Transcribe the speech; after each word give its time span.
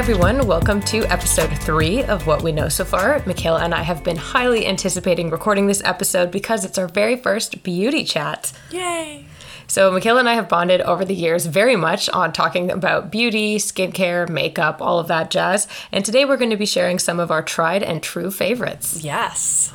everyone. 0.00 0.46
Welcome 0.46 0.80
to 0.84 1.04
episode 1.12 1.50
three 1.58 2.02
of 2.04 2.26
What 2.26 2.40
We 2.40 2.52
Know 2.52 2.70
So 2.70 2.86
Far. 2.86 3.22
Michaela 3.26 3.62
and 3.62 3.74
I 3.74 3.82
have 3.82 4.02
been 4.02 4.16
highly 4.16 4.66
anticipating 4.66 5.28
recording 5.28 5.66
this 5.66 5.82
episode 5.84 6.30
because 6.30 6.64
it's 6.64 6.78
our 6.78 6.88
very 6.88 7.16
first 7.16 7.62
beauty 7.62 8.02
chat. 8.04 8.50
Yay! 8.70 9.26
So, 9.66 9.90
Michaela 9.90 10.20
and 10.20 10.28
I 10.28 10.32
have 10.32 10.48
bonded 10.48 10.80
over 10.80 11.04
the 11.04 11.14
years 11.14 11.44
very 11.44 11.76
much 11.76 12.08
on 12.08 12.32
talking 12.32 12.70
about 12.70 13.10
beauty, 13.10 13.58
skincare, 13.58 14.26
makeup, 14.26 14.80
all 14.80 14.98
of 14.98 15.08
that 15.08 15.30
jazz. 15.30 15.68
And 15.92 16.02
today 16.02 16.24
we're 16.24 16.38
going 16.38 16.48
to 16.48 16.56
be 16.56 16.64
sharing 16.64 16.98
some 16.98 17.20
of 17.20 17.30
our 17.30 17.42
tried 17.42 17.82
and 17.82 18.02
true 18.02 18.30
favorites. 18.30 19.04
Yes. 19.04 19.74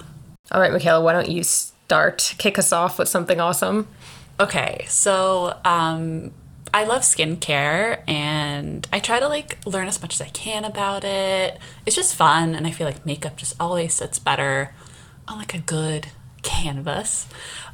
All 0.51 0.59
right, 0.59 0.71
Michaela, 0.71 1.03
why 1.03 1.13
don't 1.13 1.29
you 1.29 1.43
start? 1.43 2.33
Kick 2.39 2.57
us 2.57 2.73
off 2.73 2.97
with 2.97 3.09
something 3.09 3.39
awesome. 3.39 3.87
Okay, 4.39 4.85
so 4.87 5.55
um, 5.63 6.31
I 6.75 6.83
love 6.83 7.03
skincare 7.03 8.01
and 8.05 8.85
I 8.91 8.99
try 8.99 9.21
to 9.21 9.29
like 9.29 9.65
learn 9.65 9.87
as 9.87 10.01
much 10.01 10.15
as 10.15 10.19
I 10.19 10.27
can 10.27 10.65
about 10.65 11.05
it. 11.05 11.57
It's 11.85 11.95
just 11.95 12.13
fun, 12.13 12.53
and 12.53 12.67
I 12.67 12.71
feel 12.71 12.85
like 12.85 13.05
makeup 13.05 13.37
just 13.37 13.53
always 13.61 13.93
sits 13.93 14.19
better 14.19 14.75
on 15.25 15.37
like 15.37 15.53
a 15.53 15.59
good 15.59 16.07
canvas. 16.43 17.27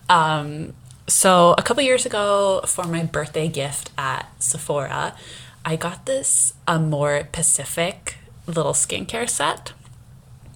Um, 0.08 0.74
so 1.08 1.56
a 1.58 1.64
couple 1.64 1.82
years 1.82 2.06
ago, 2.06 2.62
for 2.68 2.86
my 2.86 3.02
birthday 3.02 3.48
gift 3.48 3.90
at 3.98 4.30
Sephora, 4.38 5.16
I 5.66 5.78
got 5.78 6.06
this 6.06 6.54
Amore 6.68 7.28
Pacific 7.32 8.18
little 8.46 8.74
skincare 8.74 9.28
set. 9.28 9.74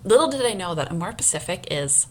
Little 0.04 0.28
did 0.28 0.46
I 0.46 0.54
know 0.54 0.76
that 0.76 0.92
Amore 0.92 1.14
Pacific 1.14 1.66
is 1.72 2.06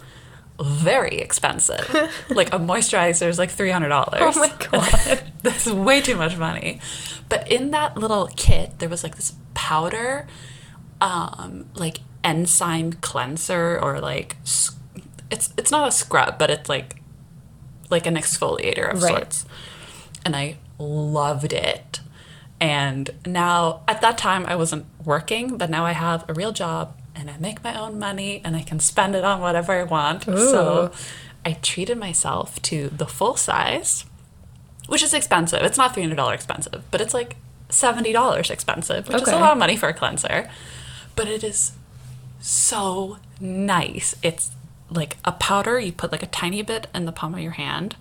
very 0.60 1.18
expensive. 1.18 1.88
like 2.28 2.52
a 2.52 2.58
moisturizer 2.58 3.28
is 3.28 3.38
like 3.38 3.50
three 3.50 3.70
hundred 3.70 3.90
dollars. 3.90 4.20
Oh 4.20 4.40
my 4.40 4.52
god, 4.72 5.23
that's 5.44 5.66
way 5.70 6.00
too 6.00 6.16
much 6.16 6.36
money. 6.36 6.80
But 7.28 7.50
in 7.50 7.70
that 7.70 7.96
little 7.96 8.28
kit, 8.34 8.78
there 8.80 8.88
was 8.88 9.02
like 9.04 9.14
this 9.16 9.34
powder, 9.54 10.26
um, 11.00 11.66
like 11.74 12.00
enzyme 12.24 12.94
cleanser 12.94 13.78
or 13.80 14.00
like 14.00 14.36
it's 15.30 15.52
it's 15.56 15.70
not 15.70 15.86
a 15.88 15.92
scrub, 15.92 16.38
but 16.38 16.50
it's 16.50 16.68
like 16.68 17.00
like 17.90 18.06
an 18.06 18.16
exfoliator 18.16 18.92
of 18.92 19.02
Right. 19.02 19.10
sorts. 19.12 19.44
And 20.24 20.34
I 20.34 20.56
loved 20.78 21.52
it. 21.52 22.00
And 22.60 23.10
now 23.26 23.82
at 23.86 24.00
that 24.00 24.16
time 24.16 24.46
I 24.46 24.56
wasn't 24.56 24.86
working, 25.04 25.56
but 25.58 25.68
now 25.70 25.84
I 25.84 25.92
have 25.92 26.24
a 26.28 26.34
real 26.34 26.52
job 26.52 26.96
and 27.14 27.30
I 27.30 27.36
make 27.38 27.62
my 27.62 27.78
own 27.78 27.98
money 27.98 28.40
and 28.44 28.56
I 28.56 28.62
can 28.62 28.80
spend 28.80 29.14
it 29.14 29.24
on 29.24 29.40
whatever 29.40 29.72
I 29.72 29.82
want. 29.84 30.24
So 30.24 30.90
I 31.44 31.52
treated 31.54 31.98
myself 31.98 32.60
to 32.62 32.88
the 32.88 33.06
full 33.06 33.36
size, 33.36 34.06
which 34.86 35.02
is 35.02 35.14
expensive. 35.14 35.62
It's 35.62 35.78
not 35.78 35.94
$300 35.94 36.32
expensive, 36.32 36.84
but 36.90 37.00
it's 37.00 37.14
like 37.14 37.36
$70 37.68 38.50
expensive, 38.50 39.08
which 39.08 39.22
is 39.22 39.28
a 39.28 39.38
lot 39.38 39.52
of 39.52 39.58
money 39.58 39.76
for 39.76 39.88
a 39.88 39.94
cleanser. 39.94 40.50
But 41.16 41.28
it 41.28 41.42
is 41.44 41.72
so 42.40 43.18
nice. 43.40 44.14
It's 44.22 44.50
like 44.90 45.16
a 45.24 45.32
powder, 45.32 45.78
you 45.78 45.92
put 45.92 46.12
like 46.12 46.22
a 46.22 46.26
tiny 46.26 46.62
bit 46.62 46.86
in 46.94 47.04
the 47.04 47.12
palm 47.12 47.34
of 47.34 47.40
your 47.40 47.52
hand. 47.52 47.96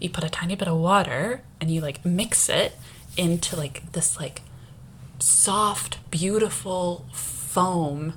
You 0.00 0.10
put 0.10 0.24
a 0.24 0.30
tiny 0.30 0.56
bit 0.56 0.68
of 0.68 0.78
water 0.78 1.42
and 1.60 1.70
you 1.70 1.80
like 1.80 2.04
mix 2.04 2.48
it 2.48 2.76
into 3.16 3.56
like 3.56 3.92
this 3.92 4.18
like 4.18 4.42
soft, 5.18 5.98
beautiful 6.10 7.06
foam 7.12 8.14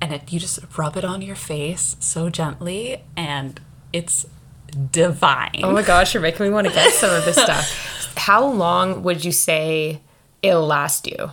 and 0.00 0.12
it 0.12 0.32
you 0.32 0.40
just 0.40 0.58
rub 0.76 0.96
it 0.96 1.04
on 1.04 1.22
your 1.22 1.36
face 1.36 1.96
so 2.00 2.30
gently 2.30 3.02
and 3.16 3.60
it's 3.92 4.26
divine. 4.70 5.60
Oh 5.62 5.72
my 5.72 5.82
gosh, 5.82 6.14
you're 6.14 6.22
making 6.22 6.46
me 6.46 6.52
want 6.52 6.66
to 6.66 6.72
get 6.72 6.92
some 6.92 7.14
of 7.14 7.24
this 7.24 7.36
stuff. 7.42 8.14
How 8.16 8.46
long 8.46 9.02
would 9.02 9.24
you 9.24 9.32
say 9.32 10.00
it'll 10.42 10.66
last 10.66 11.06
you? 11.06 11.30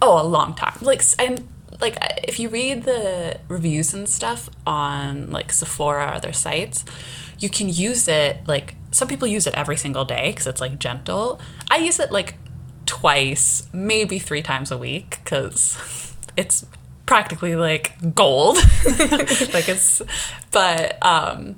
Oh, 0.00 0.22
a 0.22 0.26
long 0.26 0.54
time. 0.54 0.76
Like, 0.80 1.02
and 1.18 1.46
like, 1.80 1.96
if 2.24 2.38
you 2.38 2.48
read 2.48 2.84
the 2.84 3.38
reviews 3.48 3.94
and 3.94 4.08
stuff 4.08 4.48
on 4.66 5.30
like 5.30 5.52
Sephora 5.52 6.04
or 6.06 6.14
other 6.14 6.32
sites, 6.32 6.84
you 7.38 7.48
can 7.48 7.68
use 7.68 8.08
it. 8.08 8.46
Like, 8.46 8.74
some 8.90 9.08
people 9.08 9.28
use 9.28 9.46
it 9.46 9.54
every 9.54 9.76
single 9.76 10.04
day 10.04 10.30
because 10.30 10.46
it's 10.46 10.60
like 10.60 10.78
gentle. 10.78 11.40
I 11.70 11.78
use 11.78 11.98
it 11.98 12.10
like 12.12 12.34
twice, 12.86 13.68
maybe 13.72 14.18
three 14.18 14.42
times 14.42 14.70
a 14.70 14.78
week 14.78 15.18
because 15.22 15.76
it's 16.36 16.64
practically 17.06 17.56
like 17.56 18.14
gold. 18.14 18.56
like 18.86 19.68
it's, 19.68 20.02
but 20.50 21.04
um, 21.04 21.56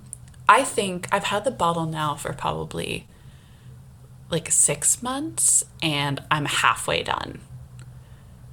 I 0.51 0.65
think 0.65 1.09
I've 1.13 1.25
had 1.25 1.45
the 1.45 1.51
bottle 1.51 1.87
now 1.87 2.15
for 2.17 2.33
probably 2.33 3.07
like 4.31 4.51
six 4.51 5.03
months, 5.03 5.65
and 5.83 6.23
I'm 6.31 6.45
halfway 6.45 7.03
done 7.03 7.41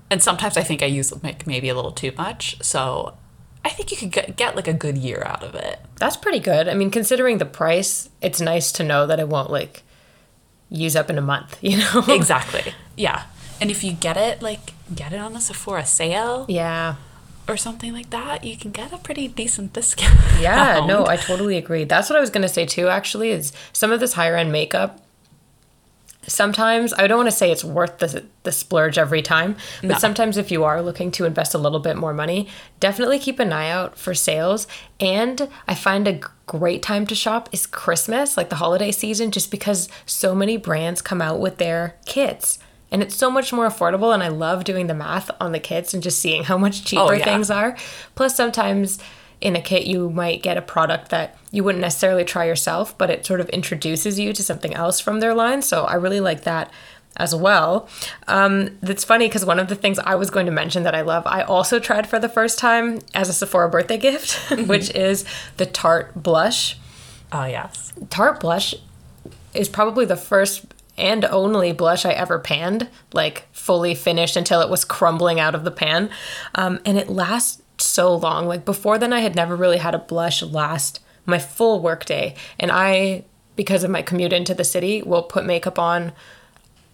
and 0.09 0.23
sometimes 0.23 0.57
I 0.57 0.63
think 0.63 0.81
I 0.81 0.85
use 0.85 1.11
like 1.23 1.45
maybe 1.45 1.69
a 1.69 1.75
little 1.75 1.91
too 1.91 2.11
much. 2.17 2.57
So 2.63 3.15
I 3.65 3.69
think 3.69 3.91
you 3.91 3.97
could 3.97 4.11
get, 4.11 4.37
get 4.37 4.55
like 4.55 4.67
a 4.67 4.73
good 4.73 4.97
year 4.97 5.23
out 5.25 5.43
of 5.43 5.55
it. 5.55 5.79
That's 5.97 6.15
pretty 6.15 6.39
good. 6.39 6.67
I 6.67 6.73
mean, 6.73 6.91
considering 6.91 7.37
the 7.37 7.45
price, 7.45 8.09
it's 8.21 8.39
nice 8.39 8.71
to 8.73 8.83
know 8.83 9.05
that 9.07 9.19
it 9.19 9.27
won't 9.27 9.51
like 9.51 9.83
use 10.69 10.95
up 10.95 11.09
in 11.09 11.17
a 11.17 11.21
month, 11.21 11.57
you 11.61 11.77
know? 11.77 12.03
Exactly. 12.07 12.73
yeah. 12.95 13.23
And 13.59 13.71
if 13.71 13.83
you 13.83 13.93
get 13.93 14.17
it 14.17 14.41
like 14.41 14.73
get 14.93 15.11
it 15.11 15.19
on 15.19 15.35
a 15.35 15.41
Sephora 15.41 15.85
sale 15.85 16.45
yeah. 16.47 16.95
Or 17.47 17.57
something 17.57 17.93
like 17.93 18.09
that, 18.11 18.43
you 18.43 18.57
can 18.57 18.71
get 18.71 18.91
a 18.93 18.97
pretty 18.97 19.27
decent 19.27 19.73
discount. 19.73 20.17
Yeah, 20.41 20.85
no, 20.85 21.05
I 21.07 21.15
totally 21.17 21.57
agree. 21.57 21.83
That's 21.83 22.09
what 22.09 22.17
I 22.17 22.19
was 22.21 22.29
going 22.29 22.43
to 22.43 22.49
say 22.49 22.65
too, 22.65 22.87
actually, 22.89 23.29
is 23.31 23.51
some 23.73 23.91
of 23.91 23.99
this 23.99 24.13
higher 24.13 24.35
end 24.35 24.51
makeup. 24.51 25.03
Sometimes 26.29 26.93
I 26.97 27.07
don't 27.07 27.17
want 27.17 27.29
to 27.29 27.35
say 27.35 27.51
it's 27.51 27.63
worth 27.63 27.99
the, 27.99 28.25
the 28.43 28.51
splurge 28.51 28.97
every 28.97 29.21
time, 29.21 29.55
but 29.81 29.87
No. 29.91 29.97
sometimes 29.97 30.35
if 30.35 30.51
you 30.51 30.65
are 30.65 30.81
looking 30.81 31.09
to 31.11 31.23
invest 31.25 31.53
a 31.53 31.57
little 31.57 31.79
bit 31.79 31.95
more 31.95 32.13
money, 32.13 32.49
definitely 32.81 33.17
keep 33.17 33.39
an 33.39 33.53
eye 33.53 33.69
out 33.69 33.97
for 33.97 34.13
sales. 34.13 34.67
And 34.99 35.47
I 35.69 35.73
find 35.73 36.05
a 36.05 36.19
great 36.45 36.83
time 36.83 37.07
to 37.07 37.15
shop 37.15 37.47
is 37.53 37.65
Christmas, 37.65 38.35
like 38.35 38.49
the 38.49 38.57
holiday 38.57 38.91
season, 38.91 39.31
just 39.31 39.49
because 39.51 39.87
so 40.05 40.35
many 40.35 40.57
brands 40.57 41.01
come 41.01 41.21
out 41.21 41.39
with 41.39 41.59
their 41.59 41.95
kits. 42.05 42.59
And 42.91 43.03
it's 43.03 43.15
so 43.15 43.29
much 43.29 43.51
more 43.51 43.67
affordable, 43.67 44.13
and 44.13 44.23
I 44.23 44.29
love 44.29 44.63
doing 44.63 44.87
the 44.87 44.93
math 44.93 45.29
on 45.41 45.51
the 45.51 45.59
kits 45.59 45.93
and 45.93 46.01
just 46.01 46.19
seeing 46.19 46.43
how 46.43 46.57
much 46.57 46.85
cheaper 46.85 47.15
yeah. 47.15 47.25
things 47.25 47.51
are. 47.51 47.75
Plus, 48.15 48.35
sometimes 48.35 48.99
in 49.41 49.55
a 49.55 49.61
kit, 49.61 49.85
you 49.85 50.09
might 50.09 50.41
get 50.41 50.57
a 50.57 50.61
product 50.61 51.09
that 51.09 51.37
you 51.51 51.63
wouldn't 51.63 51.81
necessarily 51.81 52.23
try 52.23 52.45
yourself, 52.45 52.97
but 52.97 53.09
it 53.09 53.25
sort 53.25 53.39
of 53.39 53.49
introduces 53.49 54.19
you 54.19 54.33
to 54.33 54.41
something 54.41 54.73
else 54.73 54.99
from 54.99 55.19
their 55.19 55.33
line. 55.33 55.61
So 55.61 55.83
I 55.83 55.95
really 55.95 56.19
like 56.19 56.43
that 56.43 56.71
as 57.17 57.35
well. 57.35 57.89
Um, 58.27 58.77
that's 58.81 59.03
funny 59.03 59.27
because 59.27 59.45
one 59.45 59.59
of 59.59 59.67
the 59.67 59.75
things 59.75 59.99
I 59.99 60.15
was 60.15 60.29
going 60.29 60.45
to 60.45 60.51
mention 60.51 60.83
that 60.83 60.95
I 60.95 61.01
love, 61.01 61.23
I 61.25 61.41
also 61.41 61.79
tried 61.79 62.07
for 62.07 62.19
the 62.19 62.29
first 62.29 62.57
time 62.57 62.99
as 63.13 63.27
a 63.27 63.33
Sephora 63.33 63.69
birthday 63.69 63.97
gift, 63.97 64.51
which 64.67 64.93
is 64.95 65.25
the 65.57 65.65
Tarte 65.65 66.15
blush. 66.15 66.77
Oh 67.31 67.45
yes. 67.45 67.93
Tarte 68.09 68.39
blush 68.39 68.73
is 69.53 69.67
probably 69.67 70.05
the 70.05 70.15
first 70.15 70.65
and 70.97 71.25
only 71.25 71.71
blush 71.71 72.05
I 72.05 72.11
ever 72.11 72.39
panned, 72.39 72.89
like 73.13 73.47
fully 73.51 73.95
finished 73.95 74.35
until 74.35 74.61
it 74.61 74.69
was 74.69 74.83
crumbling 74.83 75.39
out 75.39 75.55
of 75.55 75.63
the 75.63 75.71
pan. 75.71 76.09
Um, 76.55 76.79
and 76.85 76.97
it 76.97 77.09
lasts 77.09 77.61
so 77.77 78.15
long. 78.15 78.47
Like 78.47 78.65
before 78.65 78.97
then, 78.97 79.13
I 79.13 79.19
had 79.19 79.35
never 79.35 79.55
really 79.55 79.77
had 79.77 79.95
a 79.95 79.99
blush 79.99 80.41
last 80.41 81.01
my 81.27 81.37
full 81.37 81.81
workday. 81.81 82.33
And 82.59 82.71
I, 82.71 83.25
because 83.55 83.83
of 83.83 83.91
my 83.91 84.01
commute 84.01 84.33
into 84.33 84.55
the 84.55 84.63
city, 84.63 85.03
will 85.03 85.23
put 85.23 85.45
makeup 85.45 85.77
on. 85.77 86.13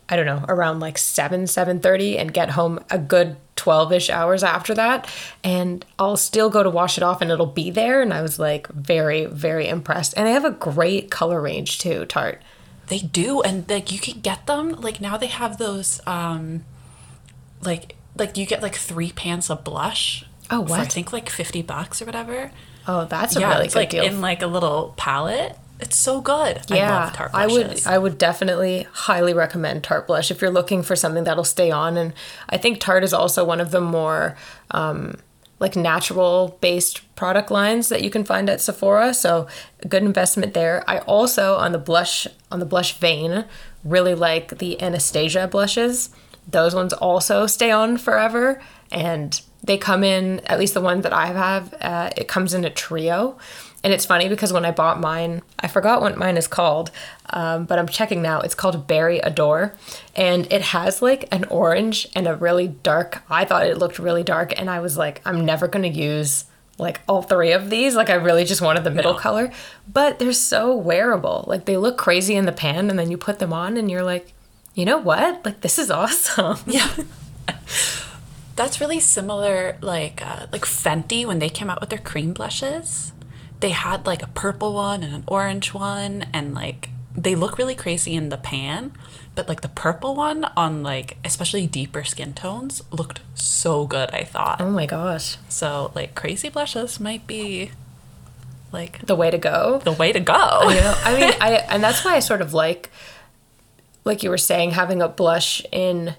I 0.09 0.17
don't 0.17 0.25
know, 0.25 0.43
around 0.49 0.81
like 0.81 0.97
7, 0.97 1.45
7.30 1.45 2.19
and 2.19 2.33
get 2.33 2.51
home 2.51 2.83
a 2.91 2.99
good 2.99 3.37
12-ish 3.55 4.09
hours 4.09 4.43
after 4.43 4.73
that. 4.73 5.09
And 5.45 5.85
I'll 5.97 6.17
still 6.17 6.49
go 6.49 6.61
to 6.61 6.69
wash 6.69 6.97
it 6.97 7.03
off 7.03 7.21
and 7.21 7.31
it'll 7.31 7.45
be 7.45 7.71
there. 7.71 8.01
And 8.01 8.13
I 8.13 8.21
was 8.21 8.37
like 8.37 8.67
very, 8.67 9.25
very 9.25 9.67
impressed. 9.69 10.13
And 10.17 10.27
they 10.27 10.33
have 10.33 10.43
a 10.43 10.51
great 10.51 11.09
color 11.09 11.41
range 11.41 11.79
too, 11.79 12.05
Tarte. 12.05 12.41
They 12.87 12.99
do, 12.99 13.41
and 13.41 13.69
like 13.69 13.91
you 13.91 13.99
can 13.99 14.19
get 14.21 14.45
them. 14.45 14.71
Like 14.71 14.99
now 14.99 15.17
they 15.17 15.27
have 15.27 15.57
those, 15.57 16.01
um, 16.05 16.63
like 17.61 17.95
like 18.17 18.37
you 18.37 18.45
get 18.45 18.61
like 18.61 18.75
three 18.75 19.11
pans 19.11 19.49
of 19.49 19.63
blush. 19.63 20.25
Oh, 20.49 20.65
For, 20.65 20.73
I 20.73 20.85
think 20.85 21.13
like 21.13 21.29
fifty 21.29 21.61
bucks 21.61 22.01
or 22.01 22.05
whatever. 22.05 22.51
Oh, 22.87 23.05
that's 23.05 23.35
a 23.35 23.39
yeah, 23.39 23.53
really 23.53 23.65
it's 23.65 23.73
good 23.73 23.79
like 23.79 23.89
deal. 23.91 24.03
in 24.03 24.21
like 24.21 24.41
a 24.41 24.47
little 24.47 24.93
palette. 24.97 25.57
It's 25.79 25.97
so 25.97 26.21
good. 26.21 26.61
I 26.69 26.75
yeah, 26.75 27.05
love 27.05 27.13
Tarte 27.13 27.31
I 27.33 27.47
would. 27.47 27.87
I 27.87 27.97
would 27.97 28.17
definitely 28.17 28.87
highly 28.91 29.33
recommend 29.33 29.83
Tarte 29.83 30.07
blush 30.07 30.31
if 30.31 30.41
you're 30.41 30.51
looking 30.51 30.83
for 30.83 30.95
something 30.95 31.23
that'll 31.23 31.43
stay 31.43 31.71
on. 31.71 31.97
And 31.97 32.13
I 32.49 32.57
think 32.57 32.79
Tarte 32.79 33.03
is 33.03 33.13
also 33.13 33.43
one 33.43 33.59
of 33.59 33.71
the 33.71 33.81
more 33.81 34.37
um, 34.71 35.15
like 35.59 35.75
natural 35.75 36.57
based 36.61 37.01
product 37.15 37.49
lines 37.49 37.89
that 37.89 38.01
you 38.01 38.09
can 38.09 38.23
find 38.23 38.49
at 38.49 38.61
Sephora. 38.61 39.13
So 39.13 39.47
a 39.81 39.87
good 39.87 40.03
investment 40.03 40.53
there. 40.53 40.83
I 40.87 40.99
also 40.99 41.55
on 41.55 41.71
the 41.71 41.77
blush 41.77 42.27
on 42.51 42.59
the 42.59 42.65
blush 42.65 42.97
vein 42.97 43.45
really 43.83 44.15
like 44.15 44.57
the 44.57 44.81
Anastasia 44.81 45.47
blushes. 45.47 46.09
Those 46.47 46.75
ones 46.75 46.93
also 46.93 47.47
stay 47.47 47.71
on 47.71 47.97
forever 47.97 48.61
and 48.91 49.39
they 49.63 49.77
come 49.77 50.03
in 50.03 50.39
at 50.41 50.59
least 50.59 50.73
the 50.73 50.81
one 50.81 51.01
that 51.01 51.13
I 51.13 51.27
have. 51.27 51.73
Uh, 51.79 52.09
it 52.17 52.27
comes 52.27 52.53
in 52.53 52.65
a 52.65 52.69
trio, 52.69 53.37
and 53.83 53.91
it's 53.93 54.05
funny 54.05 54.29
because 54.29 54.53
when 54.53 54.65
I 54.65 54.71
bought 54.71 54.99
mine, 54.99 55.41
I 55.59 55.67
forgot 55.67 56.01
what 56.01 56.17
mine 56.17 56.37
is 56.37 56.47
called, 56.47 56.91
um, 57.31 57.65
but 57.65 57.77
I'm 57.79 57.87
checking 57.87 58.21
now. 58.21 58.39
It's 58.41 58.55
called 58.55 58.87
Berry 58.87 59.19
Adore, 59.19 59.73
and 60.15 60.51
it 60.51 60.61
has 60.61 61.01
like 61.01 61.27
an 61.33 61.43
orange 61.45 62.07
and 62.15 62.27
a 62.27 62.35
really 62.35 62.67
dark. 62.67 63.21
I 63.29 63.45
thought 63.45 63.65
it 63.67 63.77
looked 63.77 63.99
really 63.99 64.23
dark, 64.23 64.57
and 64.59 64.69
I 64.69 64.79
was 64.79 64.97
like, 64.97 65.21
I'm 65.25 65.43
never 65.45 65.67
gonna 65.67 65.87
use 65.87 66.45
like 66.79 67.01
all 67.07 67.21
three 67.21 67.51
of 67.51 67.69
these. 67.69 67.95
Like 67.95 68.09
I 68.09 68.15
really 68.15 68.45
just 68.45 68.61
wanted 68.61 68.83
the 68.83 68.91
middle 68.91 69.13
No. 69.13 69.19
color, 69.19 69.51
but 69.91 70.17
they're 70.17 70.33
so 70.33 70.75
wearable. 70.75 71.43
Like 71.47 71.65
they 71.65 71.77
look 71.77 71.97
crazy 71.97 72.35
in 72.35 72.45
the 72.45 72.51
pan, 72.51 72.89
and 72.89 72.97
then 72.97 73.11
you 73.11 73.17
put 73.17 73.39
them 73.39 73.51
on, 73.53 73.77
and 73.77 73.91
you're 73.91 74.03
like, 74.03 74.33
you 74.73 74.85
know 74.85 74.97
what? 74.97 75.43
Like 75.45 75.61
this 75.61 75.77
is 75.77 75.91
awesome. 75.91 76.57
Yeah. 76.65 76.89
That's 78.55 78.79
really 78.79 78.99
similar, 78.99 79.77
like 79.81 80.21
uh, 80.25 80.45
like 80.51 80.63
Fenty 80.65 81.25
when 81.25 81.39
they 81.39 81.49
came 81.49 81.69
out 81.69 81.81
with 81.81 81.89
their 81.89 81.99
cream 81.99 82.33
blushes. 82.33 83.11
They 83.63 83.69
had 83.69 84.05
like 84.05 84.21
a 84.21 84.27
purple 84.27 84.73
one 84.73 85.03
and 85.03 85.15
an 85.15 85.23
orange 85.25 85.73
one, 85.73 86.25
and 86.33 86.53
like 86.53 86.89
they 87.15 87.33
look 87.33 87.57
really 87.57 87.75
crazy 87.75 88.13
in 88.13 88.27
the 88.27 88.35
pan, 88.37 88.91
but 89.35 89.47
like 89.47 89.61
the 89.61 89.69
purple 89.69 90.15
one 90.15 90.43
on 90.57 90.83
like 90.83 91.15
especially 91.23 91.65
deeper 91.65 92.03
skin 92.03 92.33
tones 92.33 92.83
looked 92.91 93.21
so 93.35 93.87
good. 93.87 94.09
I 94.11 94.25
thought 94.25 94.59
Oh 94.59 94.69
my 94.69 94.85
gosh, 94.85 95.37
so. 95.47 95.93
Like 95.95 96.13
crazy 96.13 96.49
blushes 96.49 96.99
might 96.99 97.25
be 97.25 97.71
like 98.73 99.05
the 99.05 99.15
way 99.15 99.31
to 99.31 99.37
go. 99.37 99.79
the 99.85 99.93
way 99.93 100.11
to 100.11 100.19
go. 100.19 100.69
you 100.69 100.81
know 100.81 100.95
i 101.05 101.13
mean 101.17 101.31
i 101.41 101.53
and 101.69 101.81
that's 101.81 102.03
why 102.03 102.15
i 102.15 102.19
sort 102.19 102.41
of 102.41 102.53
like 102.53 102.89
like 104.03 104.23
you 104.23 104.29
were 104.29 104.37
saying 104.37 104.71
having 104.71 105.01
a 105.01 105.07
blush 105.07 105.63
in 105.71 106.15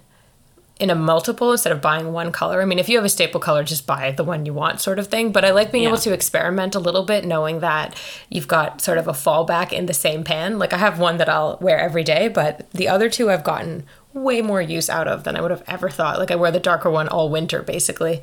in 0.80 0.90
a 0.90 0.94
multiple 0.94 1.52
instead 1.52 1.72
of 1.72 1.80
buying 1.80 2.12
one 2.12 2.32
color. 2.32 2.60
I 2.60 2.64
mean 2.64 2.78
if 2.78 2.88
you 2.88 2.96
have 2.96 3.04
a 3.04 3.08
staple 3.08 3.40
color 3.40 3.62
just 3.62 3.86
buy 3.86 4.10
the 4.10 4.24
one 4.24 4.44
you 4.44 4.52
want 4.52 4.80
sort 4.80 4.98
of 4.98 5.06
thing. 5.06 5.30
But 5.30 5.44
i 5.44 5.50
like 5.50 5.70
being 5.70 5.84
able 5.84 5.98
to 5.98 6.12
experiment 6.12 6.74
a 6.74 6.80
little 6.80 7.04
bit 7.04 7.24
knowing 7.24 7.60
that 7.60 7.96
you've 8.28 8.48
got 8.48 8.80
sort 8.80 8.98
of 8.98 9.06
a 9.06 9.12
fallback 9.12 9.72
in 9.72 9.86
the 9.86 9.94
same 9.94 10.24
pan. 10.24 10.58
Like 10.58 10.72
i 10.72 10.78
have 10.78 10.98
one 10.98 11.18
that 11.18 11.28
i'll 11.28 11.58
wear 11.60 11.78
every 11.78 12.02
day 12.02 12.28
but 12.28 12.68
the 12.72 12.88
other 12.88 13.08
two 13.08 13.30
i've 13.30 13.44
gotten 13.44 13.86
way 14.12 14.42
more 14.42 14.60
use 14.62 14.88
out 14.90 15.08
of 15.08 15.24
than 15.24 15.36
i 15.36 15.40
would 15.40 15.52
have 15.52 15.64
ever 15.68 15.88
thought. 15.88 16.18
Like 16.18 16.32
i 16.32 16.36
wear 16.36 16.50
the 16.50 16.60
darker 16.60 16.90
one 16.90 17.08
all 17.08 17.28
winter 17.30 17.62
basically. 17.62 18.20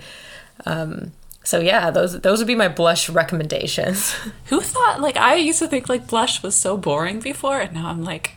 Um, 0.66 1.14
so 1.44 1.60
yeah 1.60 1.90
those 1.90 2.20
those 2.22 2.40
would 2.40 2.48
be 2.48 2.56
my 2.56 2.68
blush 2.68 3.10
recommendations. 3.10 4.12
Who 4.46 4.60
thought 4.60 5.00
like 5.00 5.16
I 5.16 5.36
used 5.36 5.60
to 5.60 5.68
think 5.68 5.88
like 5.88 6.08
blush 6.08 6.44
was 6.44 6.56
so 6.56 6.76
boring 6.78 7.20
before, 7.20 7.62
and 7.62 7.74
now 7.74 7.88
I'm 7.88 8.04
like, 8.04 8.36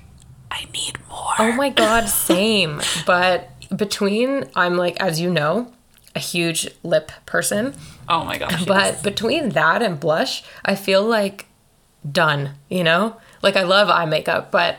I 0.51 0.67
need 0.73 0.99
more. 1.09 1.35
Oh 1.39 1.53
my 1.53 1.69
god, 1.69 2.09
same. 2.09 2.81
But 3.07 3.51
between 3.75 4.45
I'm 4.55 4.77
like, 4.77 5.01
as 5.01 5.21
you 5.21 5.31
know, 5.31 5.73
a 6.15 6.19
huge 6.21 6.69
lip 6.83 7.11
person. 7.27 7.75
Oh 8.09 8.25
my 8.25 8.39
gosh. 8.39 8.65
But 8.65 9.03
between 9.03 9.51
that 9.51 9.83
and 9.83 9.99
blush, 9.99 10.45
I 10.65 10.75
feel 10.75 11.03
like 11.05 11.47
done, 12.11 12.51
you 12.69 12.85
know? 12.85 13.17
Like 13.43 13.57
I 13.57 13.63
love 13.63 13.89
eye 13.91 14.05
makeup, 14.05 14.51
but 14.51 14.79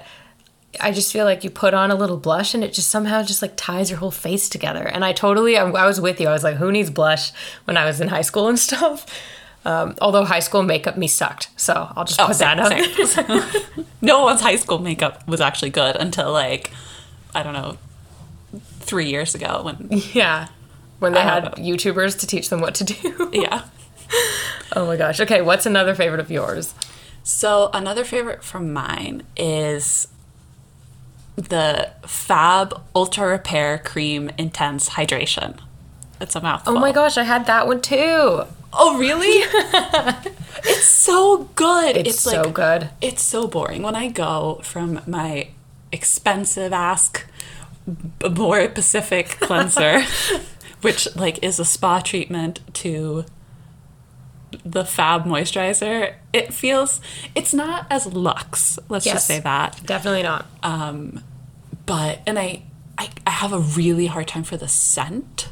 I 0.79 0.91
just 0.91 1.11
feel 1.13 1.25
like 1.25 1.43
you 1.43 1.49
put 1.49 1.73
on 1.73 1.91
a 1.91 1.95
little 1.95 2.17
blush 2.17 2.53
and 2.53 2.63
it 2.63 2.73
just 2.73 2.89
somehow 2.89 3.23
just 3.23 3.41
like 3.41 3.53
ties 3.55 3.89
your 3.89 3.99
whole 3.99 4.11
face 4.11 4.49
together. 4.49 4.83
And 4.83 5.03
I 5.05 5.13
totally, 5.13 5.57
I, 5.57 5.63
I 5.69 5.85
was 5.85 5.99
with 6.01 6.19
you. 6.19 6.27
I 6.27 6.33
was 6.33 6.43
like, 6.43 6.57
who 6.57 6.71
needs 6.71 6.89
blush 6.89 7.31
when 7.65 7.77
I 7.77 7.85
was 7.85 7.99
in 8.01 8.07
high 8.09 8.21
school 8.21 8.47
and 8.47 8.57
stuff? 8.69 9.05
Um, 9.65 9.95
although 9.99 10.25
high 10.25 10.41
school 10.41 10.61
makeup 10.63 10.95
me 10.95 11.07
sucked. 11.07 11.49
So 11.57 11.91
I'll 11.95 12.05
just 12.05 12.19
Oh, 12.21 12.27
put 12.27 12.37
that 12.37 12.67
same, 12.67 13.27
out. 13.27 13.43
same. 13.75 13.85
no 14.01 14.23
one's 14.23 14.41
high 14.41 14.57
school 14.57 14.77
makeup 14.79 15.27
was 15.27 15.41
actually 15.41 15.71
good 15.71 15.95
until 15.95 16.31
like 16.31 16.71
I 17.33 17.41
don't 17.41 17.53
know 17.53 17.77
three 18.85 19.09
years 19.09 19.35
ago 19.35 19.61
when 19.63 19.87
yeah. 20.13 20.47
When 20.99 21.13
they 21.13 21.19
I 21.19 21.23
had 21.23 21.43
YouTubers 21.55 22.19
to 22.19 22.27
teach 22.27 22.49
them 22.49 22.61
what 22.61 22.75
to 22.75 22.83
do. 22.83 23.29
yeah. 23.33 23.63
Oh 24.75 24.85
my 24.85 24.95
gosh. 24.95 25.19
Okay, 25.19 25.41
what's 25.41 25.65
another 25.65 25.93
favorite 25.93 26.19
of 26.19 26.31
yours? 26.31 26.73
So 27.23 27.69
another 27.73 28.03
favorite 28.03 28.43
from 28.43 28.71
mine 28.71 29.23
is 29.35 30.07
the 31.35 31.91
Fab 32.05 32.81
Ultra 32.95 33.27
Repair 33.27 33.79
Cream 33.79 34.29
Intense 34.37 34.89
Hydration. 34.89 35.59
It's 36.21 36.35
a 36.35 36.41
mouthful. 36.41 36.77
Oh 36.77 36.79
my 36.79 36.91
gosh, 36.91 37.17
I 37.17 37.23
had 37.23 37.45
that 37.47 37.67
one 37.67 37.81
too. 37.81 38.43
Oh 38.71 38.97
really? 38.97 39.27
it's 40.63 40.85
so 40.85 41.49
good. 41.55 41.97
It's, 41.97 42.19
so 42.19 42.43
like 42.43 42.53
good. 42.53 42.89
it's 43.01 43.21
so 43.21 43.47
boring 43.47 43.81
when 43.81 43.95
I 43.95 44.09
go 44.09 44.61
from 44.63 45.01
my 45.07 45.49
expensive 45.91 46.73
ask 46.73 47.25
B- 48.19 48.29
more 48.29 48.67
Pacific 48.69 49.27
cleanser, 49.39 50.01
which 50.81 51.07
like 51.15 51.43
is 51.43 51.59
a 51.59 51.65
spa 51.65 51.99
treatment 51.99 52.59
to 52.75 53.25
the 54.63 54.85
Fab 54.85 55.25
moisturizer. 55.25 56.15
It 56.33 56.53
feels 56.53 57.01
it's 57.35 57.53
not 57.53 57.85
as 57.89 58.07
luxe. 58.13 58.79
Let's 58.89 59.05
Yes. 59.05 59.15
just 59.15 59.27
say 59.27 59.39
that. 59.39 59.81
Definitely 59.85 60.23
not. 60.23 60.45
Um, 60.63 61.23
But 61.85 62.21
and 62.25 62.39
I, 62.39 62.63
I 62.97 63.09
I 63.27 63.31
have 63.31 63.53
a 63.53 63.59
really 63.59 64.07
hard 64.07 64.27
time 64.27 64.43
for 64.43 64.57
the 64.57 64.67
scent. 64.67 65.49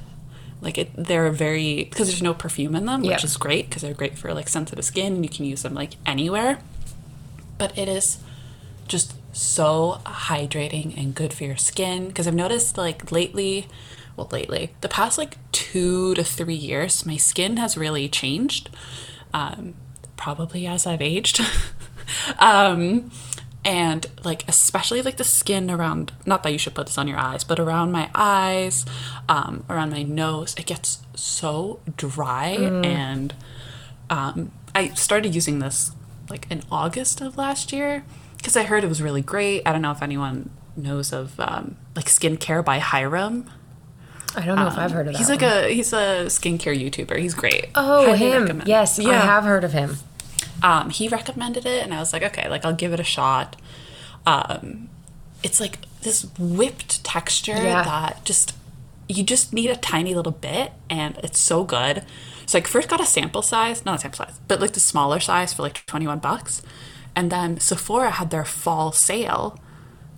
Like 0.62 0.78
it, 0.78 0.92
they're 0.96 1.30
very 1.32 1.84
because 1.84 2.08
there's 2.08 2.22
no 2.24 2.34
perfume 2.34 2.74
in 2.76 2.86
them, 2.86 3.02
which 3.04 3.24
is 3.24 3.36
great 3.38 3.70
because 3.70 3.82
they're 3.82 3.94
great 3.94 4.18
for 4.18 4.34
like 4.34 4.48
sensitive 4.48 4.86
skin 4.86 5.16
and 5.16 5.24
you 5.26 5.30
can 5.30 5.46
use 5.46 5.62
them 5.62 5.74
like 5.74 5.98
anywhere. 6.06 6.60
But 7.58 7.78
it 7.78 7.88
is 7.90 8.18
just 8.88 9.14
so 9.34 10.00
hydrating 10.06 10.98
and 10.98 11.14
good 11.14 11.34
for 11.34 11.44
your 11.44 11.58
skin 11.58 12.08
because 12.08 12.28
I've 12.28 12.36
noticed 12.36 12.78
like 12.78 13.12
lately, 13.12 13.68
well 14.16 14.30
lately, 14.32 14.74
the 14.82 14.90
past 14.90 15.18
like 15.18 15.38
two 15.52 16.14
to 16.16 16.24
three 16.24 16.54
years, 16.54 17.06
my 17.06 17.18
skin 17.18 17.58
has 17.58 17.78
really 17.78 18.08
changed. 18.08 18.70
Um, 19.34 19.74
probably 20.16 20.66
as 20.66 20.88
I've 20.88 21.02
aged. 21.02 21.42
um, 22.40 23.12
and 23.66 24.06
like 24.24 24.44
especially 24.48 25.02
like 25.02 25.18
the 25.18 25.24
skin 25.24 25.70
around 25.72 26.12
not 26.26 26.44
that 26.44 26.52
you 26.52 26.58
should 26.58 26.76
put 26.76 26.88
this 26.88 26.98
on 26.98 27.08
your 27.08 27.18
eyes 27.18 27.44
but 27.44 27.60
around 27.60 27.92
my 27.92 28.10
eyes 28.14 28.86
um, 29.30 29.64
around 29.70 29.92
my 29.92 30.04
nose 30.04 30.54
it 30.58 30.66
gets 30.66 31.02
so 31.16 31.80
dry 31.96 32.48
and 32.48 33.34
um, 34.10 34.52
i 34.76 34.90
started 34.90 35.34
using 35.34 35.60
this 35.60 35.92
like 36.30 36.46
in 36.50 36.62
august 36.72 37.22
of 37.22 37.38
last 37.38 37.72
year 37.72 38.04
because 38.44 38.58
i 38.58 38.64
heard 38.64 38.84
it 38.84 38.88
was 38.88 39.02
really 39.02 39.22
great 39.22 39.62
i 39.66 39.72
don't 39.72 39.82
know 39.82 39.92
if 39.92 40.02
anyone 40.04 40.50
knows 40.76 41.14
of 41.14 41.40
um, 41.40 41.78
like 41.96 42.06
skincare 42.06 42.64
by 42.64 42.80
Hyram 42.80 43.48
I 44.36 44.44
don't 44.46 44.56
know 44.56 44.66
if 44.66 44.76
I've 44.80 44.92
heard 44.92 45.06
of 45.06 45.14
that. 45.14 45.20
he's 45.20 45.30
like 45.30 45.44
a 45.44 45.70
he's 45.72 45.94
a 45.94 46.26
skincare 46.26 46.76
youtuber 46.76 47.20
he's 47.20 47.36
great 47.36 47.68
Oh, 47.76 48.06
Highly 48.08 48.18
him. 48.18 48.42
recommend. 48.42 48.68
Yes, 48.68 49.00
I 49.00 49.14
have 49.14 49.44
heard 49.44 49.64
of 49.64 49.74
him. 49.74 49.98
um, 50.64 50.90
he 50.90 51.08
recommended 51.08 51.68
it, 51.68 51.84
and 51.84 51.94
I 51.94 52.00
was 52.00 52.12
like, 52.14 52.24
okay, 52.24 52.50
like 52.50 52.66
I'll 52.66 52.74
give 52.74 52.94
it 52.94 53.00
a 53.00 53.04
shot. 53.04 53.56
Um, 54.26 54.90
it's 55.44 55.60
like 55.60 55.80
this 56.02 56.26
whipped 56.40 57.04
texture 57.04 57.52
Yeah. 57.52 57.84
that 57.84 58.26
just 58.26 58.56
you 59.08 59.24
just 59.24 59.54
need 59.54 59.70
a 59.70 59.76
tiny 59.76 60.16
little 60.16 60.32
bit, 60.32 60.72
and 60.90 61.16
it's 61.24 61.40
so 61.40 61.64
good. 61.64 62.04
So 62.48 62.58
like 62.58 62.66
first 62.66 62.90
got 62.90 63.00
a 63.00 63.06
sample 63.06 63.44
size, 63.44 63.86
not 63.86 63.98
a 63.98 64.00
sample 64.00 64.26
size, 64.26 64.40
but 64.48 64.60
like 64.60 64.72
the 64.74 64.80
smaller 64.80 65.20
size 65.20 65.54
for 65.54 65.62
like 65.62 65.86
twenty 65.86 66.08
one 66.08 66.18
bucks, 66.18 66.64
and 67.16 67.32
then 67.32 67.60
Sephora 67.60 68.12
had 68.12 68.30
their 68.30 68.46
fall 68.46 68.92
sale 68.92 69.60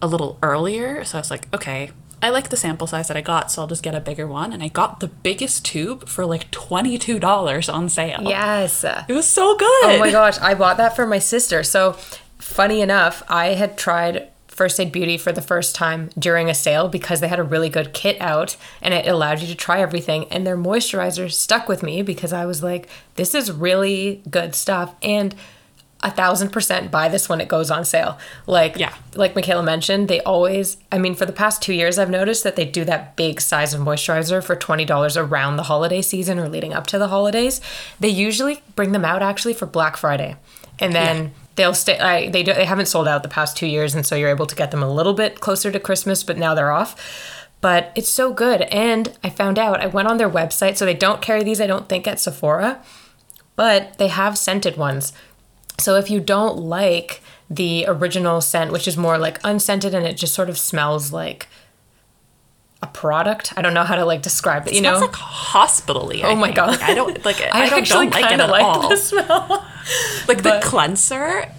a 0.01 0.07
little 0.07 0.37
earlier, 0.41 1.03
so 1.03 1.17
I 1.17 1.21
was 1.21 1.31
like, 1.31 1.53
okay. 1.53 1.91
I 2.21 2.29
like 2.29 2.49
the 2.49 2.57
sample 2.57 2.87
size 2.87 3.07
that 3.09 3.17
I 3.17 3.21
got, 3.21 3.51
so 3.51 3.61
I'll 3.61 3.67
just 3.67 3.83
get 3.83 3.93
a 3.93 3.99
bigger 3.99 4.25
one. 4.25 4.51
And 4.51 4.63
I 4.63 4.67
got 4.67 4.99
the 4.99 5.07
biggest 5.07 5.63
tube 5.65 6.07
for 6.07 6.25
like 6.25 6.49
$22 6.49 7.71
on 7.71 7.89
sale. 7.89 8.23
Yes. 8.23 8.83
It 8.83 9.13
was 9.13 9.27
so 9.27 9.55
good. 9.55 9.83
Oh 9.83 9.97
my 9.99 10.11
gosh, 10.11 10.39
I 10.39 10.55
bought 10.55 10.77
that 10.77 10.95
for 10.95 11.05
my 11.05 11.19
sister. 11.19 11.61
So, 11.61 11.93
funny 12.39 12.81
enough, 12.81 13.21
I 13.27 13.49
had 13.49 13.77
tried 13.77 14.29
First 14.47 14.79
Aid 14.79 14.93
Beauty 14.93 15.17
for 15.17 15.33
the 15.33 15.41
first 15.41 15.75
time 15.75 16.09
during 16.17 16.49
a 16.49 16.53
sale 16.53 16.87
because 16.87 17.19
they 17.19 17.27
had 17.27 17.39
a 17.39 17.43
really 17.43 17.67
good 17.67 17.93
kit 17.93 18.19
out 18.21 18.55
and 18.81 18.93
it 18.93 19.05
allowed 19.05 19.41
you 19.41 19.47
to 19.47 19.55
try 19.55 19.81
everything. 19.81 20.25
And 20.31 20.47
their 20.47 20.57
moisturizer 20.57 21.29
stuck 21.29 21.67
with 21.67 21.83
me 21.83 22.01
because 22.01 22.31
I 22.31 22.45
was 22.45 22.63
like, 22.63 22.87
this 23.15 23.35
is 23.35 23.51
really 23.51 24.23
good 24.29 24.55
stuff. 24.55 24.95
And 25.03 25.35
a 26.05 26.11
thousand 26.11 26.51
percent 26.51 26.91
buy 26.91 27.09
this 27.09 27.27
when 27.27 27.41
it 27.41 27.47
goes 27.47 27.69
on 27.71 27.83
sale. 27.83 28.17
Like, 28.47 28.77
Yeah. 28.77 28.93
like 29.15 29.35
Michaela 29.35 29.63
mentioned, 29.63 30.07
they 30.07 30.21
always, 30.21 30.77
I 30.91 30.97
mean, 30.99 31.15
for 31.15 31.25
the 31.25 31.33
past 31.33 31.61
two 31.61 31.73
years, 31.73 31.97
I've 31.99 32.09
noticed 32.09 32.43
that 32.43 32.55
they 32.55 32.63
do 32.63 32.85
that 32.85 33.15
big 33.15 33.41
size 33.41 33.73
of 33.73 33.81
moisturizer 33.81 34.43
for 34.43 34.55
$20 34.55 35.17
around 35.17 35.57
the 35.57 35.63
holiday 35.63 36.01
season 36.01 36.39
or 36.39 36.47
leading 36.47 36.73
up 36.73 36.85
to 36.87 36.97
the 36.97 37.07
holidays. 37.07 37.59
They 37.99 38.09
usually 38.09 38.61
bring 38.75 38.91
them 38.91 39.03
out 39.03 39.21
actually 39.21 39.55
for 39.55 39.65
Black 39.65 39.97
Friday. 39.97 40.35
And 40.77 40.93
then 40.93 41.31
they'll 41.55 41.73
stay, 41.73 41.97
I, 41.97 42.29
they, 42.29 42.43
do, 42.43 42.53
they 42.53 42.65
haven't 42.65 42.87
sold 42.87 43.07
out 43.07 43.23
the 43.23 43.29
past 43.29 43.57
two 43.57 43.65
years. 43.67 43.95
And 43.95 44.05
so 44.05 44.15
you're 44.15 44.29
able 44.29 44.45
to 44.45 44.55
get 44.55 44.71
them 44.71 44.83
a 44.83 44.91
little 44.93 45.13
bit 45.13 45.39
closer 45.39 45.71
to 45.71 45.79
Christmas, 45.79 46.23
but 46.23 46.37
now 46.37 46.53
they're 46.53 46.71
off. 46.71 47.41
But 47.61 47.91
it's 47.95 48.09
so 48.09 48.31
good. 48.33 48.61
And 48.63 49.17
I 49.23 49.29
found 49.29 49.57
out, 49.57 49.81
I 49.81 49.87
went 49.87 50.07
on 50.07 50.17
their 50.17 50.29
website. 50.29 50.77
So 50.77 50.85
they 50.85 50.93
don't 50.93 51.21
carry 51.21 51.43
these, 51.43 51.59
I 51.61 51.65
don't 51.65 51.89
think, 51.89 52.07
at 52.07 52.19
Sephora, 52.19 52.83
but 53.55 53.97
they 53.97 54.09
have 54.09 54.37
scented 54.37 54.77
ones. 54.77 55.13
So 55.79 55.95
if 55.95 56.09
you 56.09 56.19
don't 56.19 56.57
like 56.57 57.21
the 57.49 57.85
original 57.87 58.41
scent, 58.41 58.71
which 58.71 58.87
is 58.87 58.97
more 58.97 59.17
like 59.17 59.39
unscented 59.43 59.93
and 59.93 60.05
it 60.05 60.17
just 60.17 60.33
sort 60.33 60.49
of 60.49 60.57
smells 60.57 61.11
like 61.11 61.47
a 62.81 62.87
product. 62.87 63.53
I 63.55 63.61
don't 63.61 63.73
know 63.73 63.83
how 63.83 63.95
to 63.95 64.05
like 64.05 64.21
describe 64.21 64.67
it. 64.67 64.73
You 64.73 64.79
smells 64.79 64.99
know, 65.01 65.07
like 65.07 65.15
hospitally. 65.15 66.23
Oh 66.23 66.35
my 66.35 66.51
God. 66.51 66.69
Like, 66.69 66.81
I 66.83 66.93
don't 66.93 67.25
like 67.25 67.39
it. 67.39 67.49
I, 67.53 67.63
I, 67.63 67.69
don't, 67.69 67.79
actually 67.79 68.09
don't 68.09 68.21
like 68.21 68.31
it 68.31 68.39
at 68.39 68.49
like 68.49 68.63
all. 68.63 68.89
the 68.89 68.97
smell. 68.97 69.65
Like 70.27 70.41
but- 70.43 70.61
the 70.61 70.67
cleanser 70.67 71.49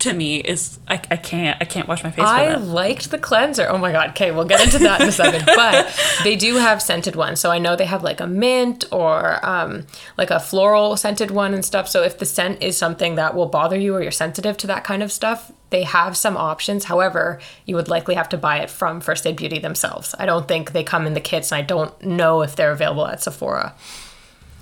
to 0.00 0.12
me 0.12 0.38
is 0.38 0.78
I, 0.86 1.00
I 1.10 1.16
can't 1.16 1.60
I 1.60 1.64
can't 1.64 1.88
wash 1.88 2.04
my 2.04 2.10
face 2.10 2.24
I 2.24 2.56
with 2.56 2.68
liked 2.68 3.10
the 3.10 3.18
cleanser. 3.18 3.66
Oh 3.68 3.78
my 3.78 3.92
god. 3.92 4.10
Okay, 4.10 4.30
we'll 4.30 4.44
get 4.44 4.62
into 4.62 4.78
that 4.80 5.00
in 5.00 5.08
a 5.08 5.12
second. 5.12 5.44
But 5.58 5.92
they 6.22 6.36
do 6.36 6.56
have 6.56 6.80
scented 6.80 7.16
ones. 7.16 7.40
So 7.40 7.50
I 7.50 7.58
know 7.58 7.74
they 7.74 7.86
have 7.86 8.02
like 8.02 8.20
a 8.20 8.26
mint 8.26 8.84
or 8.92 9.44
um, 9.44 9.86
like 10.16 10.30
a 10.30 10.38
floral 10.38 10.96
scented 10.96 11.30
one 11.30 11.52
and 11.52 11.64
stuff. 11.64 11.88
So 11.88 12.02
if 12.02 12.18
the 12.18 12.26
scent 12.26 12.62
is 12.62 12.76
something 12.76 13.16
that 13.16 13.34
will 13.34 13.46
bother 13.46 13.78
you 13.78 13.94
or 13.94 14.02
you're 14.02 14.12
sensitive 14.12 14.56
to 14.58 14.66
that 14.68 14.84
kind 14.84 15.02
of 15.02 15.10
stuff, 15.10 15.50
they 15.70 15.82
have 15.82 16.16
some 16.16 16.36
options. 16.36 16.84
However, 16.84 17.40
you 17.66 17.74
would 17.74 17.88
likely 17.88 18.14
have 18.14 18.28
to 18.30 18.36
buy 18.36 18.58
it 18.58 18.70
from 18.70 19.00
First 19.00 19.26
Aid 19.26 19.36
Beauty 19.36 19.58
themselves. 19.58 20.14
I 20.18 20.26
don't 20.26 20.46
think 20.46 20.72
they 20.72 20.84
come 20.84 21.06
in 21.06 21.14
the 21.14 21.20
kits, 21.20 21.50
and 21.50 21.58
I 21.58 21.62
don't 21.62 22.00
know 22.02 22.42
if 22.42 22.56
they're 22.56 22.72
available 22.72 23.06
at 23.06 23.22
Sephora. 23.22 23.74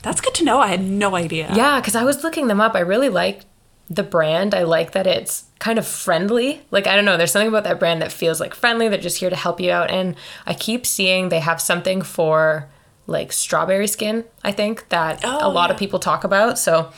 That's 0.02 0.21
good 0.21 0.35
to 0.35 0.45
know. 0.45 0.61
I 0.61 0.69
had 0.69 0.83
no 0.83 1.14
idea. 1.14 1.52
Yeah, 1.55 1.81
because 1.81 1.95
I 1.95 2.05
was 2.05 2.23
looking 2.25 2.47
them 2.47 2.61
up. 2.61 2.75
I 2.75 2.81
really 2.81 3.09
like 3.09 3.43
the 3.88 4.02
brand. 4.02 4.55
I 4.55 4.64
like 4.64 4.93
that 4.93 5.07
it's 5.07 5.45
kind 5.59 5.78
of 5.78 5.87
friendly. 5.87 6.62
Like, 6.71 6.87
I 6.87 6.97
don't 6.97 7.05
know, 7.05 7.16
there's 7.16 7.31
something 7.33 7.49
about 7.49 7.64
that 7.64 7.78
brand 7.78 8.02
that 8.02 8.12
feels 8.12 8.40
like 8.40 8.55
friendly. 8.55 8.88
They're 8.88 8.99
just 8.99 9.19
here 9.19 9.31
to 9.31 9.37
help 9.37 9.61
you 9.61 9.71
out. 9.71 9.90
And 9.90 10.16
I 10.47 10.55
keep 10.55 10.87
seeing 10.87 11.28
they 11.28 11.40
have 11.40 11.61
something 11.61 12.02
for 12.02 12.69
like 13.07 13.33
strawberry 13.33 13.87
skin, 13.87 14.25
I 14.43 14.52
think, 14.52 14.88
that 14.88 15.21
Oh, 15.25 15.47
a 15.47 15.49
lot 15.49 15.71
of 15.71 15.76
people 15.76 15.99
talk 15.99 16.25
about. 16.25 16.59
So, 16.59 16.93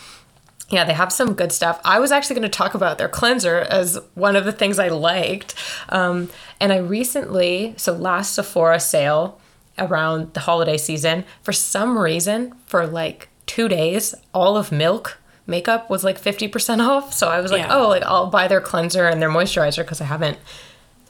yeah, 0.70 0.84
they 0.84 0.94
have 0.94 1.12
some 1.12 1.34
good 1.34 1.52
stuff. 1.52 1.80
I 1.84 1.98
was 1.98 2.12
actually 2.12 2.36
going 2.36 2.50
to 2.50 2.56
talk 2.56 2.74
about 2.74 2.98
their 2.98 3.08
cleanser 3.08 3.58
as 3.58 3.98
one 4.14 4.36
of 4.36 4.44
the 4.44 4.52
things 4.52 4.78
I 4.78 4.88
liked. 4.88 5.54
Um, 5.90 6.30
and 6.60 6.72
I 6.72 6.78
recently, 6.78 7.74
so 7.76 7.92
last 7.92 8.34
Sephora 8.34 8.80
sale 8.80 9.40
around 9.78 10.34
the 10.34 10.40
holiday 10.40 10.76
season, 10.76 11.24
for 11.42 11.52
some 11.52 11.98
reason, 11.98 12.54
for 12.66 12.86
like 12.86 13.28
two 13.46 13.68
days, 13.68 14.14
all 14.34 14.56
of 14.56 14.72
Milk 14.72 15.17
makeup 15.48 15.90
was 15.90 16.04
like 16.04 16.20
50% 16.20 16.86
off. 16.86 17.12
So 17.12 17.28
I 17.28 17.40
was 17.40 17.50
like, 17.50 17.62
Yeah. 17.62 17.74
oh, 17.76 17.88
like 17.88 18.02
I'll 18.04 18.26
buy 18.28 18.46
their 18.46 18.60
cleanser 18.60 19.06
and 19.06 19.20
their 19.20 19.30
moisturizer 19.30 19.78
because 19.78 20.00
I 20.00 20.04
haven't, 20.04 20.38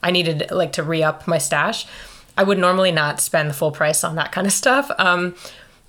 I 0.02 0.10
needed 0.10 0.50
like 0.50 0.72
to 0.74 0.82
re 0.82 1.02
up 1.02 1.26
my 1.26 1.38
stash. 1.38 1.86
I 2.36 2.44
would 2.44 2.58
normally 2.58 2.92
not 2.92 3.20
spend 3.20 3.50
the 3.50 3.54
full 3.54 3.72
price 3.72 4.04
on 4.04 4.14
that 4.14 4.30
kind 4.30 4.46
of 4.46 4.52
stuff. 4.52 4.90
Um, 4.98 5.34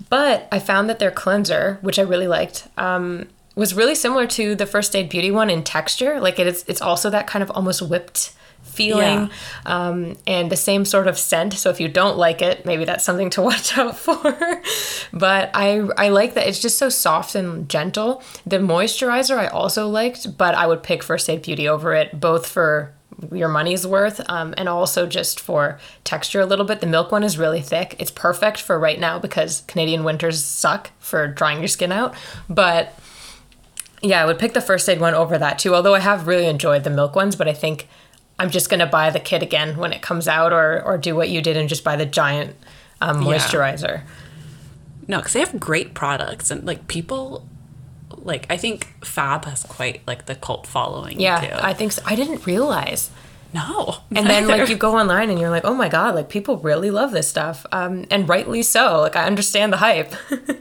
but 0.10 0.48
I 0.52 0.60
found 0.60 0.90
that 0.90 0.98
their 1.00 1.12
cleanser, 1.12 1.78
which 1.82 2.00
I 2.00 2.02
really 2.02 2.28
liked, 2.28 2.68
um, 2.78 3.28
was 3.56 3.74
really 3.76 3.94
similar 3.96 4.26
to 4.28 4.56
the 4.56 4.66
First 4.66 4.96
Aid 4.96 5.10
Beauty 5.10 5.30
one 5.30 5.50
in 5.50 5.64
texture. 5.64 6.20
Like 6.20 6.40
it 6.40 6.48
is, 6.48 6.66
it's 6.68 6.82
also 6.82 7.10
that 7.10 7.28
kind 7.28 7.44
of 7.44 7.52
almost 7.52 7.82
whipped 7.82 8.34
feeling, 8.64 9.30
um, 9.66 10.18
and 10.26 10.50
the 10.50 10.56
same 10.56 10.86
sort 10.86 11.08
of 11.08 11.18
scent. 11.18 11.54
So 11.54 11.70
if 11.70 11.82
you 11.82 11.90
don't 11.90 12.18
like 12.18 12.42
it, 12.42 12.66
maybe 12.66 12.86
that's 12.86 13.04
something 13.04 13.30
to 13.32 13.42
watch 13.50 13.78
out 13.78 13.98
for. 13.98 14.62
but 15.12 15.50
I 15.54 15.80
I 15.98 16.10
like 16.10 16.34
that 16.36 16.48
it's 16.48 16.60
just 16.60 16.78
so 16.78 16.90
soft 16.90 17.36
and 17.36 17.68
gentle. 17.68 18.24
The 18.46 18.58
moisturizer 18.58 19.38
I 19.38 19.48
also 19.48 19.88
liked, 19.88 20.38
but 20.38 20.56
I 20.56 20.66
would 20.66 20.82
pick 20.84 21.04
First 21.04 21.30
Aid 21.30 21.42
Beauty 21.42 21.68
over 21.68 21.94
it, 21.94 22.20
both 22.20 22.48
for 22.48 22.94
your 23.34 23.50
money's 23.50 23.86
worth 23.86 24.22
um, 24.30 24.54
and 24.58 24.70
also 24.70 25.06
just 25.06 25.40
for 25.40 25.78
texture 26.04 26.40
a 26.40 26.46
little 26.46 26.64
bit 26.64 26.80
the 26.80 26.88
milk 26.88 27.12
one 27.12 27.24
is 27.24 27.38
really 27.38 27.62
thick 27.62 27.96
it's 28.00 28.12
perfect 28.12 28.62
for 28.62 28.80
right 28.80 29.00
now 29.00 29.20
because 29.20 29.64
canadian 29.68 30.06
winters 30.06 30.42
suck 30.42 30.92
for 31.00 31.28
drying 31.28 31.60
your 31.60 31.68
skin 31.68 31.92
out 31.92 32.14
but 32.50 32.98
yeah 34.02 34.22
i 34.22 34.26
would 34.26 34.40
pick 34.40 34.54
the 34.54 34.62
first 34.62 34.88
aid 34.88 35.02
one 35.02 35.14
over 35.14 35.38
that 35.38 35.60
too 35.60 35.76
although 35.76 35.96
i 35.96 36.00
have 36.00 36.28
really 36.28 36.46
enjoyed 36.46 36.84
the 36.84 36.90
milk 36.90 37.16
ones 37.16 37.36
but 37.36 37.48
i 37.48 37.54
think 37.54 37.88
i'm 38.40 38.50
just 38.50 38.70
going 38.70 38.80
to 38.80 38.86
buy 38.88 39.10
the 39.12 39.20
kit 39.20 39.44
again 39.44 39.78
when 39.78 39.94
it 39.94 40.02
comes 40.02 40.28
out 40.28 40.52
or 40.52 40.82
or 40.84 40.98
do 40.98 41.16
what 41.16 41.30
you 41.30 41.42
did 41.42 41.56
and 41.58 41.70
just 41.70 41.84
buy 41.84 41.96
the 41.96 42.06
giant 42.06 42.56
um, 43.02 43.22
Yeah. 43.22 43.38
moisturizer 43.38 44.02
No, 45.08 45.18
because 45.18 45.34
they 45.34 45.40
have 45.42 45.60
great 45.60 45.94
products 45.94 46.50
and 46.52 46.66
like 46.66 46.88
people 46.88 47.46
like 48.22 48.46
I 48.50 48.58
think 48.58 48.88
Fab 49.06 49.46
has 49.46 49.64
quite 49.64 50.02
like 50.08 50.26
the 50.26 50.36
cult 50.36 50.66
following 50.68 51.20
yeah 51.20 51.40
too. 51.42 51.56
i 51.62 51.74
think 51.74 51.92
so 51.92 52.02
i 52.06 52.16
didn't 52.16 52.46
realize 52.46 53.10
no. 53.54 53.98
and 54.16 54.28
then 54.28 54.48
like 54.48 54.70
you 54.70 54.76
go 54.76 54.98
online 54.98 55.30
and 55.30 55.40
you're 55.40 55.50
like 55.50 55.66
oh 55.66 55.74
my 55.74 55.90
god 55.90 56.14
like 56.16 56.30
people 56.30 56.58
really 56.58 56.92
love 56.92 57.12
this 57.12 57.28
stuff 57.28 57.66
um, 57.72 58.06
and 58.12 58.30
rightly 58.30 58.62
so 58.62 59.00
like 59.02 59.16
i 59.16 59.26
understand 59.26 59.72
the 59.74 59.78
hype 59.78 60.14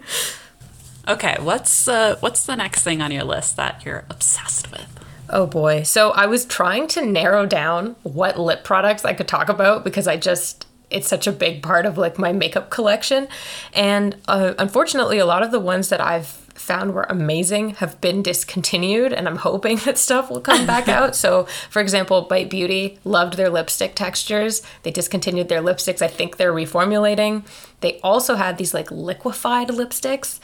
Okay, 1.08 1.36
what's 1.40 1.88
uh 1.88 2.16
what's 2.20 2.44
the 2.44 2.54
next 2.54 2.82
thing 2.82 3.00
on 3.00 3.10
your 3.10 3.24
list 3.24 3.56
that 3.56 3.82
you're 3.84 4.04
obsessed 4.10 4.70
with? 4.70 4.86
Oh 5.30 5.46
boy. 5.46 5.82
So 5.82 6.10
I 6.10 6.26
was 6.26 6.44
trying 6.44 6.88
to 6.88 7.04
narrow 7.04 7.46
down 7.46 7.96
what 8.02 8.38
lip 8.38 8.64
products 8.64 9.04
I 9.04 9.14
could 9.14 9.28
talk 9.28 9.48
about 9.48 9.84
because 9.84 10.06
I 10.06 10.16
just 10.16 10.66
it's 10.90 11.08
such 11.08 11.26
a 11.26 11.32
big 11.32 11.62
part 11.62 11.84
of 11.84 11.98
like 11.98 12.18
my 12.18 12.32
makeup 12.32 12.70
collection 12.70 13.28
and 13.74 14.16
uh, 14.26 14.54
unfortunately 14.58 15.18
a 15.18 15.26
lot 15.26 15.42
of 15.42 15.50
the 15.50 15.60
ones 15.60 15.90
that 15.90 16.00
I've 16.00 16.26
found 16.26 16.94
were 16.94 17.06
amazing 17.10 17.74
have 17.74 18.00
been 18.00 18.22
discontinued 18.22 19.12
and 19.12 19.28
I'm 19.28 19.36
hoping 19.36 19.76
that 19.84 19.98
stuff 19.98 20.30
will 20.30 20.40
come 20.40 20.66
back 20.66 20.88
out. 20.98 21.14
So 21.14 21.44
for 21.68 21.80
example, 21.80 22.22
Bite 22.22 22.48
Beauty 22.48 22.98
loved 23.04 23.34
their 23.36 23.50
lipstick 23.50 23.94
textures. 23.94 24.62
They 24.82 24.90
discontinued 24.90 25.50
their 25.50 25.60
lipsticks. 25.60 26.00
I 26.00 26.08
think 26.08 26.38
they're 26.38 26.54
reformulating. 26.54 27.44
They 27.80 28.00
also 28.00 28.36
had 28.36 28.56
these 28.56 28.72
like 28.72 28.90
liquefied 28.90 29.68
lipsticks 29.68 30.40